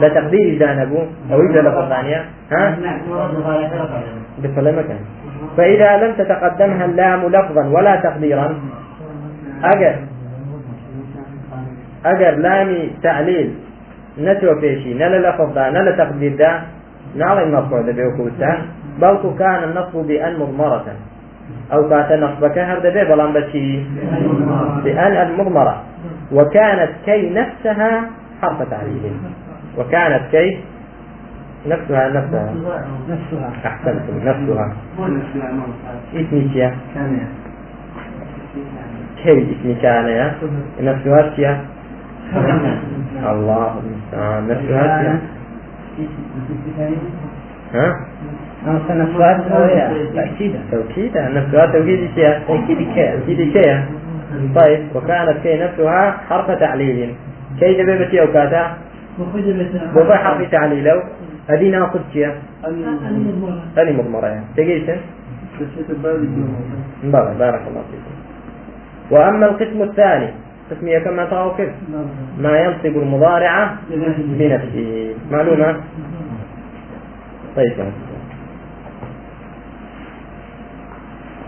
لتقدير 0.00 0.58
جانبو 0.58 1.00
أو 1.32 1.40
إذا 1.42 1.60
لفظ 1.62 1.88
ثانية 1.88 2.24
ها؟ 2.52 2.76
بفلا 4.42 4.72
مكان 4.72 4.98
فإذا 5.58 5.96
لم 5.96 6.12
تتقدمها 6.14 6.84
اللام 6.84 7.20
لفظا 7.26 7.64
ولا 7.66 7.94
تقديرا 7.96 8.48
أجل 9.64 9.96
اگر 12.04 12.34
لامی 12.34 12.88
تعلیل 13.02 13.48
نتو 14.18 14.54
پیشی 14.60 14.94
نلا 14.94 15.18
لفظ 15.28 15.54
دا 15.54 15.70
نلا 15.70 15.90
تقدير 15.90 16.36
دا. 16.36 16.50
نعلى 17.16 17.42
المرفوع 17.42 17.80
دا 17.80 17.92
بيوكوتا 17.92 18.58
بلكو 19.00 19.34
كان 19.34 19.64
النصب 19.64 20.06
بأن 20.06 20.38
مضمرة. 20.38 20.84
أو 21.72 21.88
كانت 21.88 22.12
نصبك 22.12 22.58
هرد 22.58 22.86
بي 22.86 23.04
بلان 23.04 23.32
بشي. 23.32 23.82
بأن 24.84 25.12
المضمرة. 25.26 25.82
وكانت 26.32 26.92
كي 27.06 27.30
نفسها 27.30 27.92
حرف 28.42 28.58
تعليل. 28.70 29.12
وكانت 29.78 30.22
كي 30.30 30.58
نفسها 31.66 32.08
نفسها. 32.08 32.54
نفسها. 33.08 33.50
أحسنتم 33.66 34.16
نفسها 34.24 34.72
اسمي 39.24 39.74
كان 39.82 40.06
يا 40.08 40.34
نفسها 40.80 41.30
كيا 41.36 41.60
الله 43.30 43.80
المستعان. 43.82 44.48
نفسها 44.48 45.18
ها؟ 47.74 47.96
نفسها 48.66 49.30
تأكيدا. 50.14 50.58
توكيدا. 50.70 51.28
نفسها 51.28 51.66
توكيد 51.66 52.10
كيا 52.14 52.42
توكيد 52.48 52.78
كيا 52.94 53.16
توكيد 53.16 53.52
كيا 53.52 53.84
طيب 54.54 54.80
وكانت 54.94 55.36
كي 55.42 55.54
نفسها 55.62 56.16
حرف 56.30 56.50
تعليل. 56.50 57.14
كي 57.60 57.82
دبيبتي 57.82 58.20
أو 58.20 58.26
كاتا 58.26 58.76
بابا 59.94 60.16
حرف 60.16 60.50
تعليل. 60.50 60.88
هذه 61.50 61.70
ناقص 61.70 62.00
كيا؟ 62.12 62.38
هذه 63.76 63.92
مضمرة 63.92 64.26
يعني. 64.26 64.44
تقيسن 64.56 64.96
بارك 67.38 67.62
الله 67.68 67.82
فيكم. 67.90 68.14
وأما 69.10 69.46
القسم 69.46 69.82
الثاني 69.82 70.30
قسمية 70.70 70.98
كما 70.98 71.52
كيف 71.56 71.68
ما 72.38 72.58
ينصب 72.58 72.96
المضارع 72.98 73.74
بنفسه. 74.38 75.14
معلومة؟ 75.30 75.76
طيب. 77.56 77.92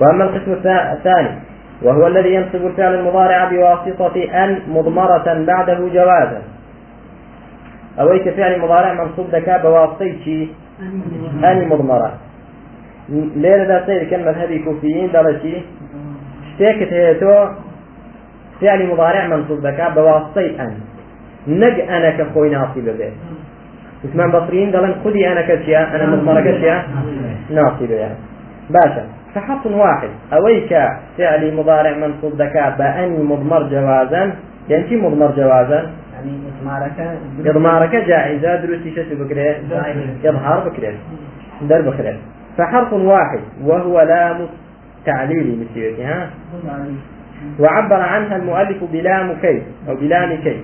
وأما 0.01 0.25
القسم 0.25 0.53
الثاني 0.97 1.29
وهو 1.83 2.07
الذي 2.07 2.35
ينصب 2.35 2.67
الفعل 2.67 2.95
المضارع 2.95 3.51
بواسطة 3.51 4.45
أن 4.45 4.59
مضمرة 4.69 5.45
بعده 5.47 5.89
جوازا. 5.89 6.43
أويك 8.01 8.29
فعل 8.29 8.61
مضارع 8.61 8.93
منصوب 8.93 9.27
ذكاء 9.33 9.63
بواسطة 9.63 10.49
أن 11.45 11.69
مضمرة. 11.69 12.13
ليلة 13.37 13.65
ذا 13.65 13.87
سير 13.87 14.11
كلمة 14.11 14.31
هذه 14.31 14.65
كوفيين 14.65 15.13
درجي 15.13 15.63
شتيكت 16.55 16.93
هيتو 16.93 17.47
فعل 18.61 18.87
مضارع 18.87 19.27
منصوب 19.27 19.61
بك 19.63 19.93
بواسطة 19.97 20.47
أن. 20.61 20.75
نج 21.49 21.81
أنا 21.81 22.11
كخوي 22.11 22.51
ناصب 22.51 22.85
به. 22.85 23.13
وثمان 24.05 24.31
بصريين 24.31 24.71
دلن 24.71 24.95
خذي 25.05 25.29
أنا 25.29 25.43
كشيا 25.43 25.97
أنا 25.97 26.07
مضمرة 26.07 26.41
كشيا 26.41 26.85
ناصبة 27.51 27.95
يعني 27.95 28.15
باشا 28.71 29.05
فحط 29.35 29.67
واحد. 29.67 30.09
أويك 30.33 30.73
فعل 31.19 31.55
مضارع 31.55 31.97
منصوب 31.97 32.33
ذكاء 32.43 32.77
بأني 32.79 33.23
مضمر 33.23 33.63
جوازا 33.63 34.33
يعني 34.69 34.89
شي 34.89 34.97
مضمر 34.97 35.31
جوازا؟ 35.37 35.91
يعني 36.21 36.41
إضمارك 36.61 37.19
إضمارك 37.47 37.95
جائزة 37.95 38.57
دروسي 38.57 38.95
شو 38.95 39.25
بكري 39.25 39.57
إظهار 40.25 40.69
بكري 40.69 40.99
در 41.69 41.81
بكري 41.81 42.19
فحرف 42.59 42.93
واحد 42.93 43.41
وهو 43.65 44.01
لام 44.01 44.39
تعليلي 45.07 45.57
مسيرتي 45.57 46.05
ها 46.05 46.31
وعبر 47.61 48.01
عنها 48.01 48.37
المؤلف 48.37 48.85
بلام 48.93 49.33
كي 49.43 49.63
أو 49.89 49.95
بلام 49.95 50.37
كي 50.45 50.57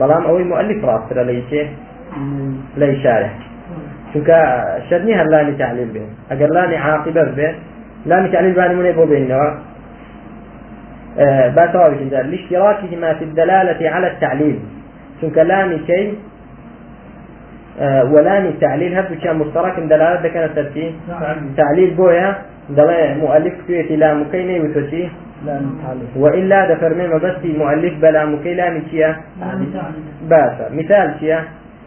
بلام 0.00 0.24
أو 0.24 0.36
المؤلف 0.36 0.84
راسر 0.84 1.22
ليش؟ 1.22 1.68
لي 2.76 3.02
شارح. 3.02 3.50
چونکە 4.12 4.38
شەرنی 4.88 5.12
هەر 5.18 5.26
لانی 5.34 5.54
تعلیل 5.62 5.90
بێ 5.94 6.04
ئەگەر 6.30 6.50
لانی 6.56 6.76
عاقبە 6.86 7.24
بێ 7.38 7.48
لانی 8.06 8.28
تعلیل 8.34 8.54
بانی 8.58 8.74
منێ 8.78 8.92
بۆ 8.98 9.04
بێنەوە 9.10 9.48
با 11.56 11.64
تواویشن 11.72 12.08
دار 12.08 12.24
لاشتراكهما 12.32 13.10
في 13.18 13.24
الدلالة 13.28 13.80
على 13.94 14.06
التعليل. 14.12 14.58
چونکە 15.20 15.42
لانی 15.50 15.78
كي 15.86 16.04
ولام 18.12 18.44
تعليل 18.60 18.92
هەردوو 18.98 19.20
كان 19.22 19.36
مشترك 19.36 19.76
دلالة 19.92 20.22
دەکەنە 20.26 20.48
سەرچی 20.56 20.86
تعليل 21.56 21.90
بويا 21.94 22.28
دڵێ 22.76 23.02
مؤلف 23.22 23.54
توێتی 23.66 23.96
لاموکەی 24.02 24.44
نەیوتۆچی؟ 24.50 25.04
وإلا 26.16 26.74
دفرمي 26.74 27.06
ما 27.06 27.18
بس 27.18 27.44
مؤلف 27.44 27.94
بلا 28.02 28.24
مكيلا 28.26 28.66
چییە؟ 28.90 29.10
باشا 30.30 30.66
مثال 30.78 31.08
چییە؟ 31.20 31.38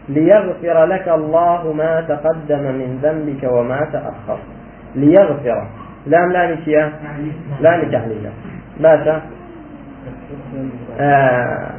ليغفر 0.08 0.84
لك 0.84 1.08
الله 1.08 1.72
ما 1.72 2.00
تقدم 2.00 2.64
من 2.80 2.98
ذنبك 3.02 3.42
وما 3.54 3.80
تأخر. 3.92 4.38
ليغفر. 4.96 5.58
لام 6.06 6.32
لام 6.32 6.50
چییە؟ 6.64 6.84
لام 7.60 7.80
تعليلا 7.90 8.30
باشا 8.80 9.20
آه 11.00 11.70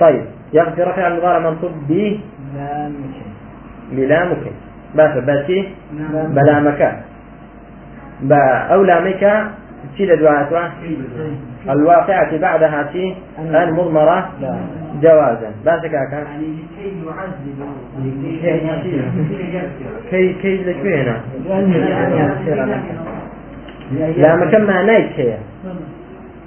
طيب. 0.00 0.35
يغفر 0.52 0.92
فعل 0.92 1.16
مضارع 1.16 1.38
منصوب 1.38 1.72
ب 1.88 2.18
بلامك 3.92 4.44
باشا 4.94 5.20
باشي 5.20 5.64
بلامك. 6.28 7.02
با 8.22 8.36
أو 8.72 8.82
لامك. 8.82 9.46
تشيل 9.94 10.16
دعاتها 10.16 10.72
الواقعة 11.70 12.36
بعدها 12.38 12.88
شيء 12.92 13.14
المضمرة. 13.38 14.30
جوازا. 15.02 15.50
بس 15.66 15.82
كاكا 15.82 16.24
كي 20.10 20.32
كي 20.42 20.56
لشو 20.56 20.88
هنا. 20.88 21.20
لا 24.16 24.36
مكان 24.36 24.64
ما 24.66 24.82
نايت 24.82 25.12
هي؟ 25.16 25.36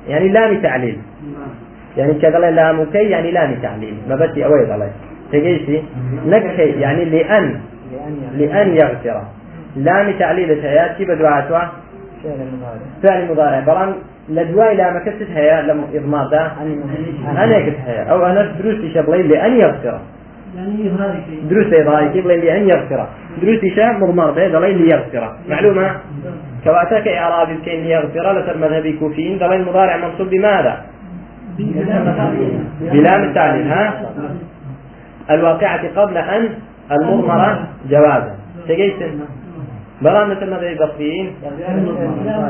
يعني 0.07 0.27
لام 0.29 0.61
تعليل. 0.61 0.97
يعني 1.97 2.13
كذا 2.13 2.39
لام 2.39 2.85
كي 2.85 3.09
يعني 3.09 3.31
لام 3.31 3.55
تعليل 3.61 3.93
ما 4.09 4.15
بس 4.15 4.37
أويد 4.37 4.69
عليه 4.69 4.91
تجيسي 5.31 5.83
نكي 6.25 6.61
يعني 6.61 7.05
لأن. 7.05 7.59
لأن 8.37 8.75
يغفر. 8.75 9.21
لام 9.75 10.11
تعليل 10.19 10.51
هي 10.51 10.95
بدعاتها 10.99 11.71
فعل 13.03 13.31
مضارع. 13.31 13.59
بلان 13.59 13.93
لدواي 14.29 14.75
لا 14.75 14.93
مكتت 14.93 15.27
هيا 15.35 15.61
لم 15.61 15.83
إضمار 15.93 16.27
ده 16.27 16.51
أنا 17.43 17.59
كنت 17.65 17.75
هيا 17.85 18.03
أو 18.03 18.25
أنا 18.25 18.51
دروستي 18.63 18.93
شبلي 18.93 19.23
لأن 19.23 19.57
يغفر. 19.57 19.99
يعني 20.55 20.87
إظهاري 20.87 21.23
دروس 21.49 21.73
إضافي 21.73 22.09
كيف 22.13 22.25
لأن 22.25 22.69
يغفر. 22.69 23.07
دروستي 23.41 23.69
شاب 23.75 24.03
مضمار 24.03 24.31
ده 24.31 24.47
دليل 24.47 24.77
ليغفر. 24.81 25.35
معلومة؟ 25.49 25.91
كواتك 26.63 27.07
إعراب 27.07 27.49
الكين 27.49 27.83
ليغفر 27.83 28.39
لسر 28.39 28.57
مذهبي 28.57 28.93
كوفيين. 28.93 29.37
دليل 29.37 29.61
مضارع 29.61 29.97
منصوب 29.97 30.29
بماذا؟ 30.29 30.77
بلام 32.81 33.23
التعليل 33.23 33.67
ها؟ 33.67 33.93
الواقعة 35.29 36.01
قبل 36.01 36.17
أن 36.17 36.49
المضمرة 36.91 37.67
جوازا. 37.89 38.35
تجيس 38.67 38.93
بلان 40.01 40.29
مثل 40.29 40.49
ماذا 40.49 40.69
البصريين 40.69 41.33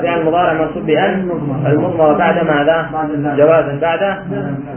فعل 0.01 0.19
المضارع 0.19 0.53
منصوب 0.53 0.85
بأن 0.85 1.29
المضمرة 1.65 2.17
بعد 2.17 2.45
ماذا؟ 2.45 2.89
جوازا. 3.37 3.79
بعد 3.81 4.17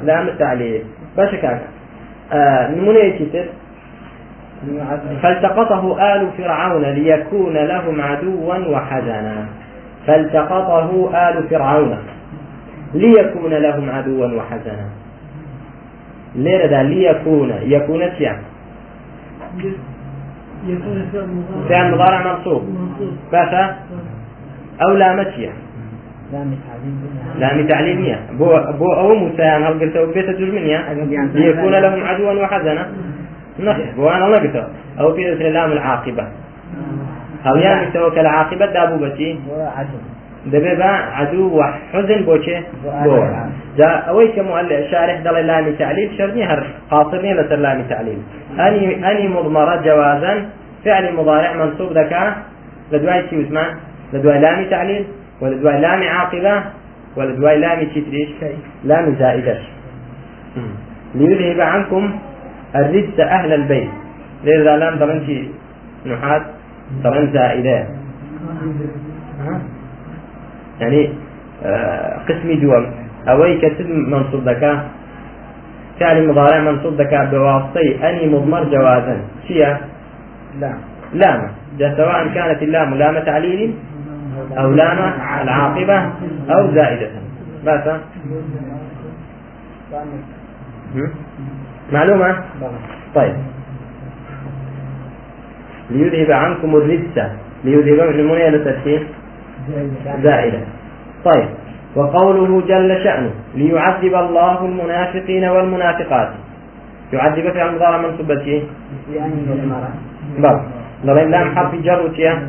لام 0.05 0.29
التعليل 0.29 0.83
بشكاك. 1.19 1.61
آه 2.33 2.71
نمونة 2.71 2.99
يكتب 2.99 3.45
فالتقطه 5.23 6.15
آل 6.15 6.29
فرعون 6.39 6.83
ليكون 6.83 7.55
لهم 7.55 8.01
عدوا 8.01 8.55
وحزنا. 8.55 9.47
فالتقطه 10.07 11.11
آل 11.15 11.49
فرعون. 11.51 11.99
ليكون 12.95 13.55
لهم 13.55 13.91
عدوا 13.91 14.27
وحزنا 14.27 14.87
ليه 16.35 16.67
ده 16.67 16.83
ليكون. 16.83 17.53
يكون 17.63 18.03
يكون 20.67 21.09
فعل 21.69 21.93
مضارع 21.93 22.33
منصوب. 22.33 22.63
باشا 23.33 23.77
أو 24.83 24.95
لامتية 24.95 25.53
لام 27.39 27.67
تعليمية. 27.67 28.21
بو 28.39 28.61
بو 28.79 28.93
أو 28.93 29.15
مسايان 29.15 29.63
هل 29.63 29.81
قلت 29.81 29.97
بيت 30.15 30.31
جرمنيا 30.31 30.79
ليكون 31.35 31.73
لهم 31.73 32.05
عدوا 32.05 32.33
وحزنا 32.33 32.87
نخي 33.61 33.93
بو 33.97 34.09
أنا 34.09 34.25
لقيته 34.25 34.67
أو 35.01 35.15
في 35.15 35.51
لام 35.51 35.73
العاقبة. 35.73 36.29
هل 37.45 37.61
يعني 37.61 37.91
كالعاقبة؟ 38.15 38.67
دابو 38.67 39.05
بتي 39.05 39.39
دبي 40.47 40.75
با 40.75 40.85
عدو 40.85 41.59
وحزن 41.59 42.23
بوشي 42.25 42.57
بو 43.05 43.25
جا 43.79 43.87
اوي 43.87 44.29
كمؤلف 44.29 44.91
شارح 44.91 45.21
دل 45.21 45.47
لام 45.47 45.75
تعليل 45.79 46.11
شرني 46.19 46.45
هر 46.45 46.67
قاصرني 46.91 47.35
لسر 47.35 47.57
لام 47.57 47.83
تعليل 47.83 48.19
اني 48.59 49.11
اني 49.11 49.29
مضمرة 49.29 49.77
جوازا 49.85 50.47
فعل 50.85 51.15
مضارع 51.15 51.53
منصوب 51.53 51.93
ذكاء 51.93 52.37
لدواي 52.93 53.29
شي 53.31 53.37
وثمان 53.39 53.71
لدواي 54.13 54.39
لام 54.39 54.65
تعليل 54.71 55.05
ولدواي 55.41 55.81
لام 55.81 56.03
عاقبة 56.03 56.63
ولدواي 57.17 57.59
لام 57.59 57.85
تشتريش 57.85 58.31
لام 58.85 59.15
زائدة. 59.19 59.59
ليذهب 61.15 61.61
عنكم 61.61 62.19
الرجس 62.77 63.21
أهل 63.21 63.53
البيت 63.53 63.91
لذا 64.45 64.77
لام 64.77 64.95
ضمنتي 64.99 65.51
نحات؟ 66.07 66.43
ضمن 67.03 67.33
زائدة. 67.33 67.87
يعني 70.83 71.09
آه 71.65 72.19
قسمي 72.29 72.55
دوم 72.55 72.87
أوي 73.29 73.59
كسب 73.59 73.87
منصوب 73.89 74.49
ذكاء 74.49 74.91
فعل 76.01 76.29
مضارع 76.29 76.59
منصوب 76.61 77.01
ذكاء 77.01 77.31
بواسطي 77.31 78.09
أني 78.11 78.27
مضمر 78.27 78.65
جوازا. 78.65 79.17
شيا 79.49 79.81
لا 80.61 80.73
لام. 81.15 81.41
سواء 81.97 82.29
كانت 82.35 82.63
اللام 82.63 82.95
لام 82.95 83.19
تعليل 83.19 83.75
أو 84.59 84.73
لام 84.73 84.99
العاقبة 85.43 85.99
أو 86.51 86.75
زائدة. 86.75 87.11
بس 87.67 87.87
معلومة؟ 91.93 92.31
طيب. 93.15 93.35
ليذهب 95.91 96.33
عنكم 96.33 96.77
الرجس 96.77 97.19
ليذهب 97.65 98.09
من 98.09 98.21
المنية 98.21 98.49
للتسكين 98.49 99.03
زائدة. 100.23 100.59
طيب. 101.25 101.49
وقوله 101.97 102.61
جل 102.61 103.05
شأنه 103.05 103.31
ليعذب 103.55 104.15
الله 104.15 104.65
المنافقين 104.65 105.45
والمنافقات. 105.45 106.29
يعذب 107.13 107.53
في 107.53 107.63
المضارع 107.63 107.97
منصوب 107.97 108.39
شيء؟ 108.45 108.67
بل 110.39 110.61
ضرب 111.07 111.29
لام 111.29 111.57
حرف 111.57 111.75
جر 111.75 112.03
وتيا 112.03 112.43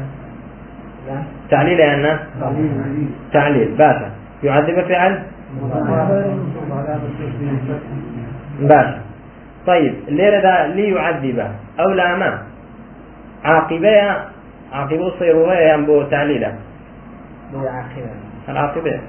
تعليل 1.49 1.81
أن 1.81 2.19
تعليل. 3.33 3.75
باشا. 3.77 4.09
يعذب 4.43 4.81
فعل 4.81 5.23
باشا. 8.59 8.99
طيب. 9.67 9.93
الليلة 10.07 10.39
ده 10.39 10.67
ليعذب. 10.67 11.39
أو 11.79 11.89
لا 11.93 12.15
ما. 12.15 12.39
عاقبة 13.43 14.15
عاقبة 14.73 15.07
الصيرورية 15.07 15.73
ينبو 15.73 16.03
العاقبة 18.49 18.99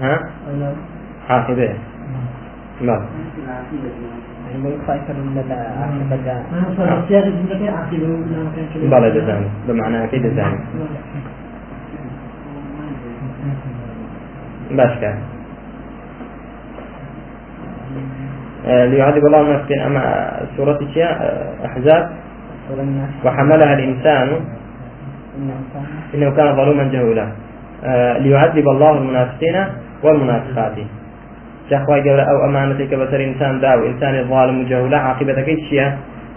ها؟ 0.00 0.18
عاقبة. 1.28 1.74
نعم. 2.80 3.02
بلى 8.90 9.10
جزاني 9.10 9.46
بمعنى 9.68 10.04
أكيد 10.04 10.22
جزاني 10.22 10.58
باش 14.70 14.98
كان 15.00 15.18
آه، 18.66 18.86
ليعذب 18.86 19.26
الله 19.26 19.40
المنافقين 19.40 19.80
أما 19.80 20.32
سورة 20.56 20.78
آه، 20.98 21.66
أحزاب. 21.66 22.10
وحملها 23.24 23.74
الإنسان. 23.74 24.40
إنه 26.14 26.30
كان 26.36 26.56
ظلوما 26.56 26.84
جهولا. 26.92 27.26
آه، 27.84 28.18
ليعذب 28.18 28.68
الله 28.68 28.92
المنافقين 28.98 29.56
والمنافقات. 30.02 30.76
جاخوای 31.70 32.00
گەورە 32.06 32.24
ئەو 32.28 32.38
ئەمانەتێک 32.44 32.88
کە 32.90 32.96
بەسەر 33.00 33.20
ئینسان 33.26 33.54
دا 33.64 33.72
و 33.78 33.82
ئینسانی 33.88 34.20
ظالم 34.30 34.56
و 34.60 34.68
جەهولا 34.70 34.98
عاقبەتەکەی 35.08 35.58
چییە 35.66 35.86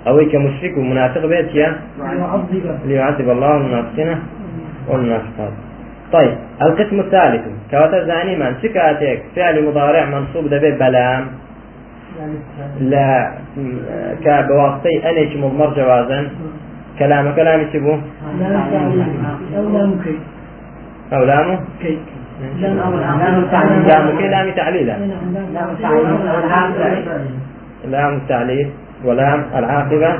ئەوەی 0.05 0.27
کە 0.31 0.37
مشرک 0.45 0.73
و 0.77 0.81
منافق 0.91 1.23
بێت 1.31 1.47
الله 3.35 3.51
المنافقين 3.59 4.09
والمنافقات. 4.89 5.53
طيب 6.13 6.33
القسم 6.65 6.97
الثالث. 6.99 7.43
كواتا 7.71 7.99
زاني 8.09 8.35
من 8.41 8.51
شكاتك. 8.61 9.19
فعل 9.35 9.55
مضارع 9.67 10.05
منصوب 10.15 10.45
دبي 10.53 10.71
بلام 10.71 11.23
لا 12.91 13.11
كبواسطي 14.25 14.95
أنيش 15.09 15.31
مضمر 15.43 15.69
جوازا. 15.77 16.19
كلام 17.01 17.25
كلامي 17.35 17.65
شبو 17.73 17.93
أو 21.13 21.23
لام 21.29 21.59
كي 21.81 21.97
لام 23.89 24.05
كي 24.17 24.27
لام 24.27 24.47
تعليلا 24.51 24.95
لام 27.91 28.13
التعليل 28.21 28.67
ولام 29.05 29.39
العاقبة 29.55 30.11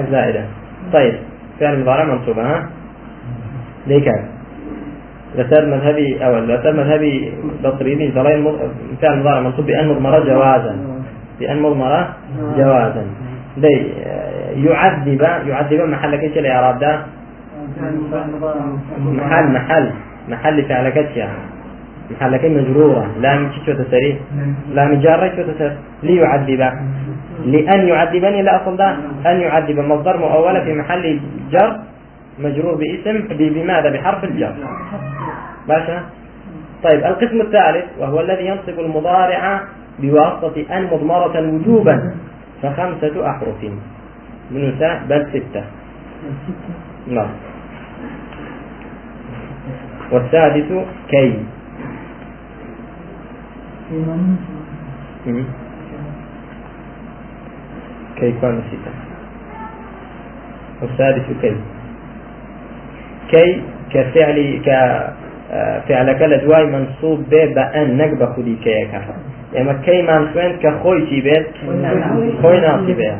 الزائدة. 0.00 0.42
طيب 0.92 1.14
فعل 1.60 1.80
مضارع 1.80 2.04
منصوب 2.04 2.38
ها؟ 2.38 2.68
ليك. 3.86 4.08
لسر 5.36 5.66
مذهبي 5.66 6.24
أو 6.24 6.38
لسر 6.38 6.72
مذهبي 6.72 7.32
بصريني 7.64 8.12
فعل 9.00 9.18
مضارع 9.20 9.40
منصوب 9.40 9.66
بأن 9.66 9.88
مضمرة 9.88 10.18
جوازا. 10.18 10.76
بأن 11.40 11.62
مضمرة 11.62 12.16
جوازا. 12.56 13.04
يعذب 14.56 15.22
يعذب 15.22 15.80
محل 15.80 16.16
كيش 16.16 16.38
الإعراب 16.38 16.78
ده 16.78 17.02
محل 18.98 19.52
محل 19.52 19.90
محل 20.28 20.64
فعل 20.64 20.88
كيش 20.88 21.24
محل 22.10 22.36
كي 22.36 22.48
مجرورة. 22.48 23.06
لا 23.20 23.38
من 23.38 23.52
شو 23.66 23.72
تسري؟ 23.72 24.20
لا 24.74 24.84
من 24.88 25.00
جارة 25.00 25.36
شو 25.36 25.42
تسر 25.42 25.72
ليعذب. 26.02 26.62
لأن 27.44 27.88
يعذبني 27.88 28.42
لا 28.42 28.62
أصل 28.62 28.76
ده 28.76 28.96
أن 29.26 29.40
يعذب. 29.40 29.78
مصدر 29.80 30.16
مؤولة 30.16 30.64
في 30.64 30.74
محل 30.74 31.20
جر 31.52 31.70
مجرور 32.38 32.74
باسم 32.74 33.16
بماذا؟ 33.30 33.90
بحرف 33.90 34.24
الجر. 34.24 34.54
باشا 35.68 36.00
طيب 36.82 37.00
القسم 37.04 37.40
الثالث 37.40 37.84
وهو 37.98 38.20
الذي 38.20 38.46
ينصب 38.46 38.80
المضارع 38.80 39.60
بواسطة 39.98 40.56
أن 40.76 40.82
مضمرة 40.92 41.40
وجوبا. 41.40 42.14
فخمسة 42.62 43.30
أحرف. 43.30 43.60
من 44.50 44.74
ساء 44.78 45.04
بل 45.08 45.26
ستة. 45.32 45.64
نعم. 47.08 47.30
والسادس 50.12 50.70
كي. 51.08 51.38
كي 58.16 58.32
كان 58.40 58.62
ستة. 58.70 58.92
والسادس 60.82 61.26
كي. 61.42 61.56
كي 63.30 63.62
كفعل 63.90 64.38
كفعل 64.66 66.08
كلا 66.18 66.36
دواي 66.44 66.66
منصوب 66.66 67.20
بأن 67.30 67.96
نقبة 67.96 68.26
خدي 68.32 68.56
كيكا 68.56 69.31
يعني 69.54 69.78
كي 69.84 70.02
منصوين 70.02 70.52
كخوي 70.62 71.00
تي 71.06 71.20
بيت 71.20 71.46
خوي 72.42 72.60
ناصي 72.60 72.92
به 72.94 73.12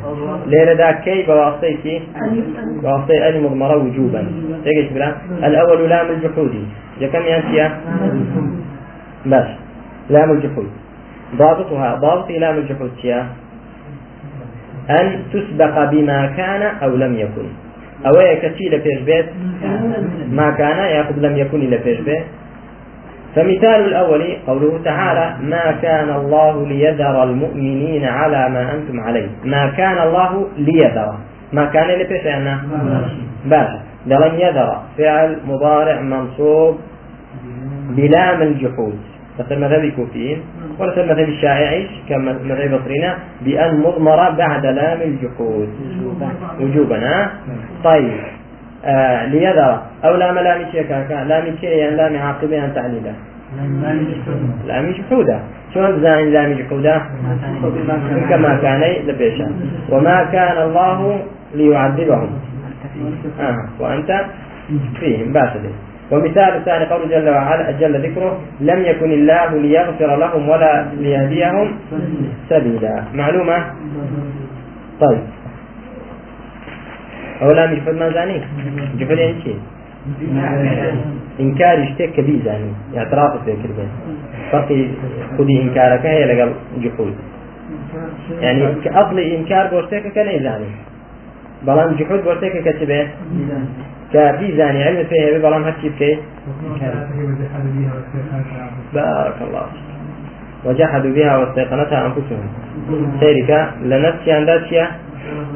ليلة 0.47 0.73
دا 0.73 0.91
كي 0.93 1.23
بواسطة 1.23 1.77
كي 1.83 2.03
بواسطة 2.83 3.29
أن 3.29 3.43
مضمرة 3.43 3.77
وجوبا 3.77 4.27
تيجي 4.65 4.89
بلا 4.95 5.09
الأول 5.47 5.89
لام 5.89 6.07
الجحودي 6.11 6.65
جا 7.01 7.07
كم 7.07 7.23
ينسيا 7.33 7.67
بس 9.27 9.49
لام 10.11 10.31
الجحود 10.31 10.71
ضابطها 11.37 11.95
ضابط 11.95 12.31
لام 12.31 12.57
الجحود 12.59 12.91
يا 13.05 13.27
أن 14.91 15.23
تسبق 15.33 15.91
بما 15.91 16.27
كان 16.37 16.63
أو 16.83 16.97
لم 16.97 17.13
يكن 17.19 17.47
أو 18.07 18.13
كتي 18.43 18.65
لفيش 18.69 19.01
بيت 19.01 19.27
ما 20.31 20.51
كان 20.51 20.79
يأخذ 20.79 21.17
لم 21.19 21.37
يكن 21.37 21.61
لفيش 21.61 22.01
بيت 22.01 22.25
فمثال 23.35 23.85
الأول 23.85 24.37
قوله 24.47 24.81
تعالى 24.85 25.37
ما 25.43 25.73
كان 25.83 26.11
الله 26.11 26.67
ليذر 26.67 27.23
المؤمنين 27.23 28.05
على 28.05 28.49
ما 28.49 28.75
أنتم 28.75 29.01
عليه. 29.01 29.29
ما 29.45 29.67
كان 29.77 29.99
الله 29.99 30.47
ليذر. 30.59 31.15
ما 31.53 31.65
كان 31.65 31.89
لفيش 32.01 32.27
أنا 32.27 32.61
باشا. 33.45 33.81
لن 34.07 34.35
يذر. 34.41 34.77
فعل 34.99 35.37
مضارع 35.49 36.01
منصوب 36.01 36.79
بلام 37.91 38.43
الجحود. 38.43 38.99
مثل 39.39 39.59
مذهب 39.61 39.85
الكوفيين. 39.85 40.43
وليس 40.79 40.99
المذهب 40.99 41.29
الشائعي 41.29 41.87
كما 42.09 42.33
مذهب 42.33 42.81
بصرنا 42.81 43.17
بأن 43.41 43.81
مضمرة 43.81 44.31
بعد 44.31 44.67
لام 44.67 45.01
الجحود. 45.01 45.69
وجوبا. 46.61 47.31
طيب. 47.85 48.21
آه 48.85 49.27
ليذر. 49.27 49.83
أو 50.05 50.17
لام 50.17 50.39
لام 50.39 50.61
شيكا 50.73 51.25
لام 51.29 51.57
كي 51.61 51.91
لام 51.91 52.17
عاقبة 52.17 52.65
أن 52.65 52.75
تعليلا 52.75 53.13
لام 54.67 54.91
جحودة 54.91 55.39
شلون 55.75 55.97
بزاين 55.97 56.33
لام 56.33 56.53
جحودة 56.53 57.03
كما 58.31 58.59
كان 58.63 58.83
لبيشا 59.07 59.49
وما 59.91 60.25
كان 60.33 60.63
الله 60.63 60.99
ليعذبهم. 61.55 62.31
آه 63.41 63.57
وأنت 63.81 64.11
فيهم 65.01 65.33
باسل 65.33 65.65
ومثال 66.11 66.57
الثاني 66.57 66.85
قول 66.85 67.09
جل 67.11 67.29
وعلا 67.29 67.71
جل 67.71 67.95
ذكره 68.07 68.39
لم 68.61 68.83
يكن 68.83 69.13
الله 69.13 69.49
ليغفر 69.59 70.17
لهم 70.17 70.49
ولا 70.49 70.87
ليهديهم 70.99 71.69
سبيلا. 72.49 73.05
معلومة؟ 73.15 73.57
طيب. 75.01 75.19
أولا 77.43 77.67
من 77.67 77.77
جفل 77.77 77.99
ما 77.99 78.11
زاني؟ 78.11 78.41
جفل 78.99 79.19
يعني 79.19 79.43
شيء؟ 79.43 79.59
إنكار 81.41 81.79
يشتك 81.79 82.13
كبير 82.13 82.41
زاني 82.45 82.73
اعتراف 82.97 83.45
في 83.45 83.53
كلمة 83.63 83.89
فرق 84.53 84.69
خذي 85.39 85.63
إنكارك 85.63 86.07
هي 86.07 86.25
لقل 86.25 86.53
جحود. 86.79 87.15
يعني 88.41 88.75
كأصل 88.85 89.19
إنكار 89.19 89.67
بوشتك 89.67 90.13
كان 90.13 90.43
زاني؟ 90.43 90.67
بلان 91.67 91.97
جحود 91.97 92.25
بوشتك 92.25 92.55
كتبه 92.65 93.09
كفي 94.13 94.57
زاني. 94.57 94.85
علم 94.85 95.05
فيه 95.05 95.39
بلان 95.39 95.65
هكي 95.65 95.89
بكي؟ 95.89 96.19
بارك 98.95 99.39
الله 99.43 99.67
وجحدوا 100.65 101.15
بها 101.15 101.37
واستيقنتها 101.37 102.07
أنفسهم. 102.07 102.47
سيرك 103.21 103.51
لنفسي 103.83 104.33
عن 104.33 104.45
ذاتها 104.45 104.91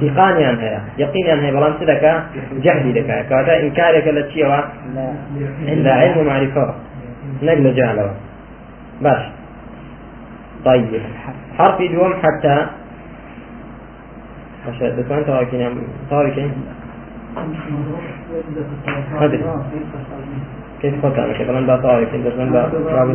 تقاني 0.01 0.45
عنها 0.45 0.85
يقيني 0.99 1.31
عنها 1.31 1.51
بلان 1.51 1.73
سدك 1.81 2.23
جهدي 2.63 2.93
لك. 2.93 3.27
كواتا 3.29 3.61
إنكارك 3.61 4.09
لتشيوا 4.09 4.61
عند 5.69 5.87
علم 5.87 6.19
ومعرفة. 6.19 6.75
نقل 7.43 7.75
جهله 7.75 8.11
باش 9.03 9.23
طيب. 10.65 11.01
حرف 11.59 11.83
دوم 11.83 12.15
حتى. 12.23 12.67
عشان 14.69 14.97
دكان 14.97 15.27
تواكين 15.27 15.79
تواكين 16.11 16.53
أدري. 19.21 19.45
كيف 20.83 20.95
فكر 21.03 21.33
كيف 21.39 21.51
من 21.51 21.67
طارق 21.67 22.09
كيف 22.13 22.39
من 22.39 22.51
باب 22.53 22.71
باب 22.73 23.09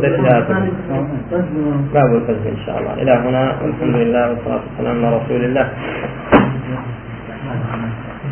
باب 1.94 2.14
الفجر 2.16 2.48
إن 2.48 2.60
شاء 2.66 2.78
الله. 2.78 2.92
إلى 3.02 3.12
هنا 3.12 3.42
والحمد 3.62 3.94
لله 3.94 4.30
والصلاة 4.30 4.60
والسلام 4.66 5.04
على 5.06 5.16
رسول 5.16 5.44
الله. 5.44 5.66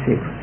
فيكم. 0.06 0.39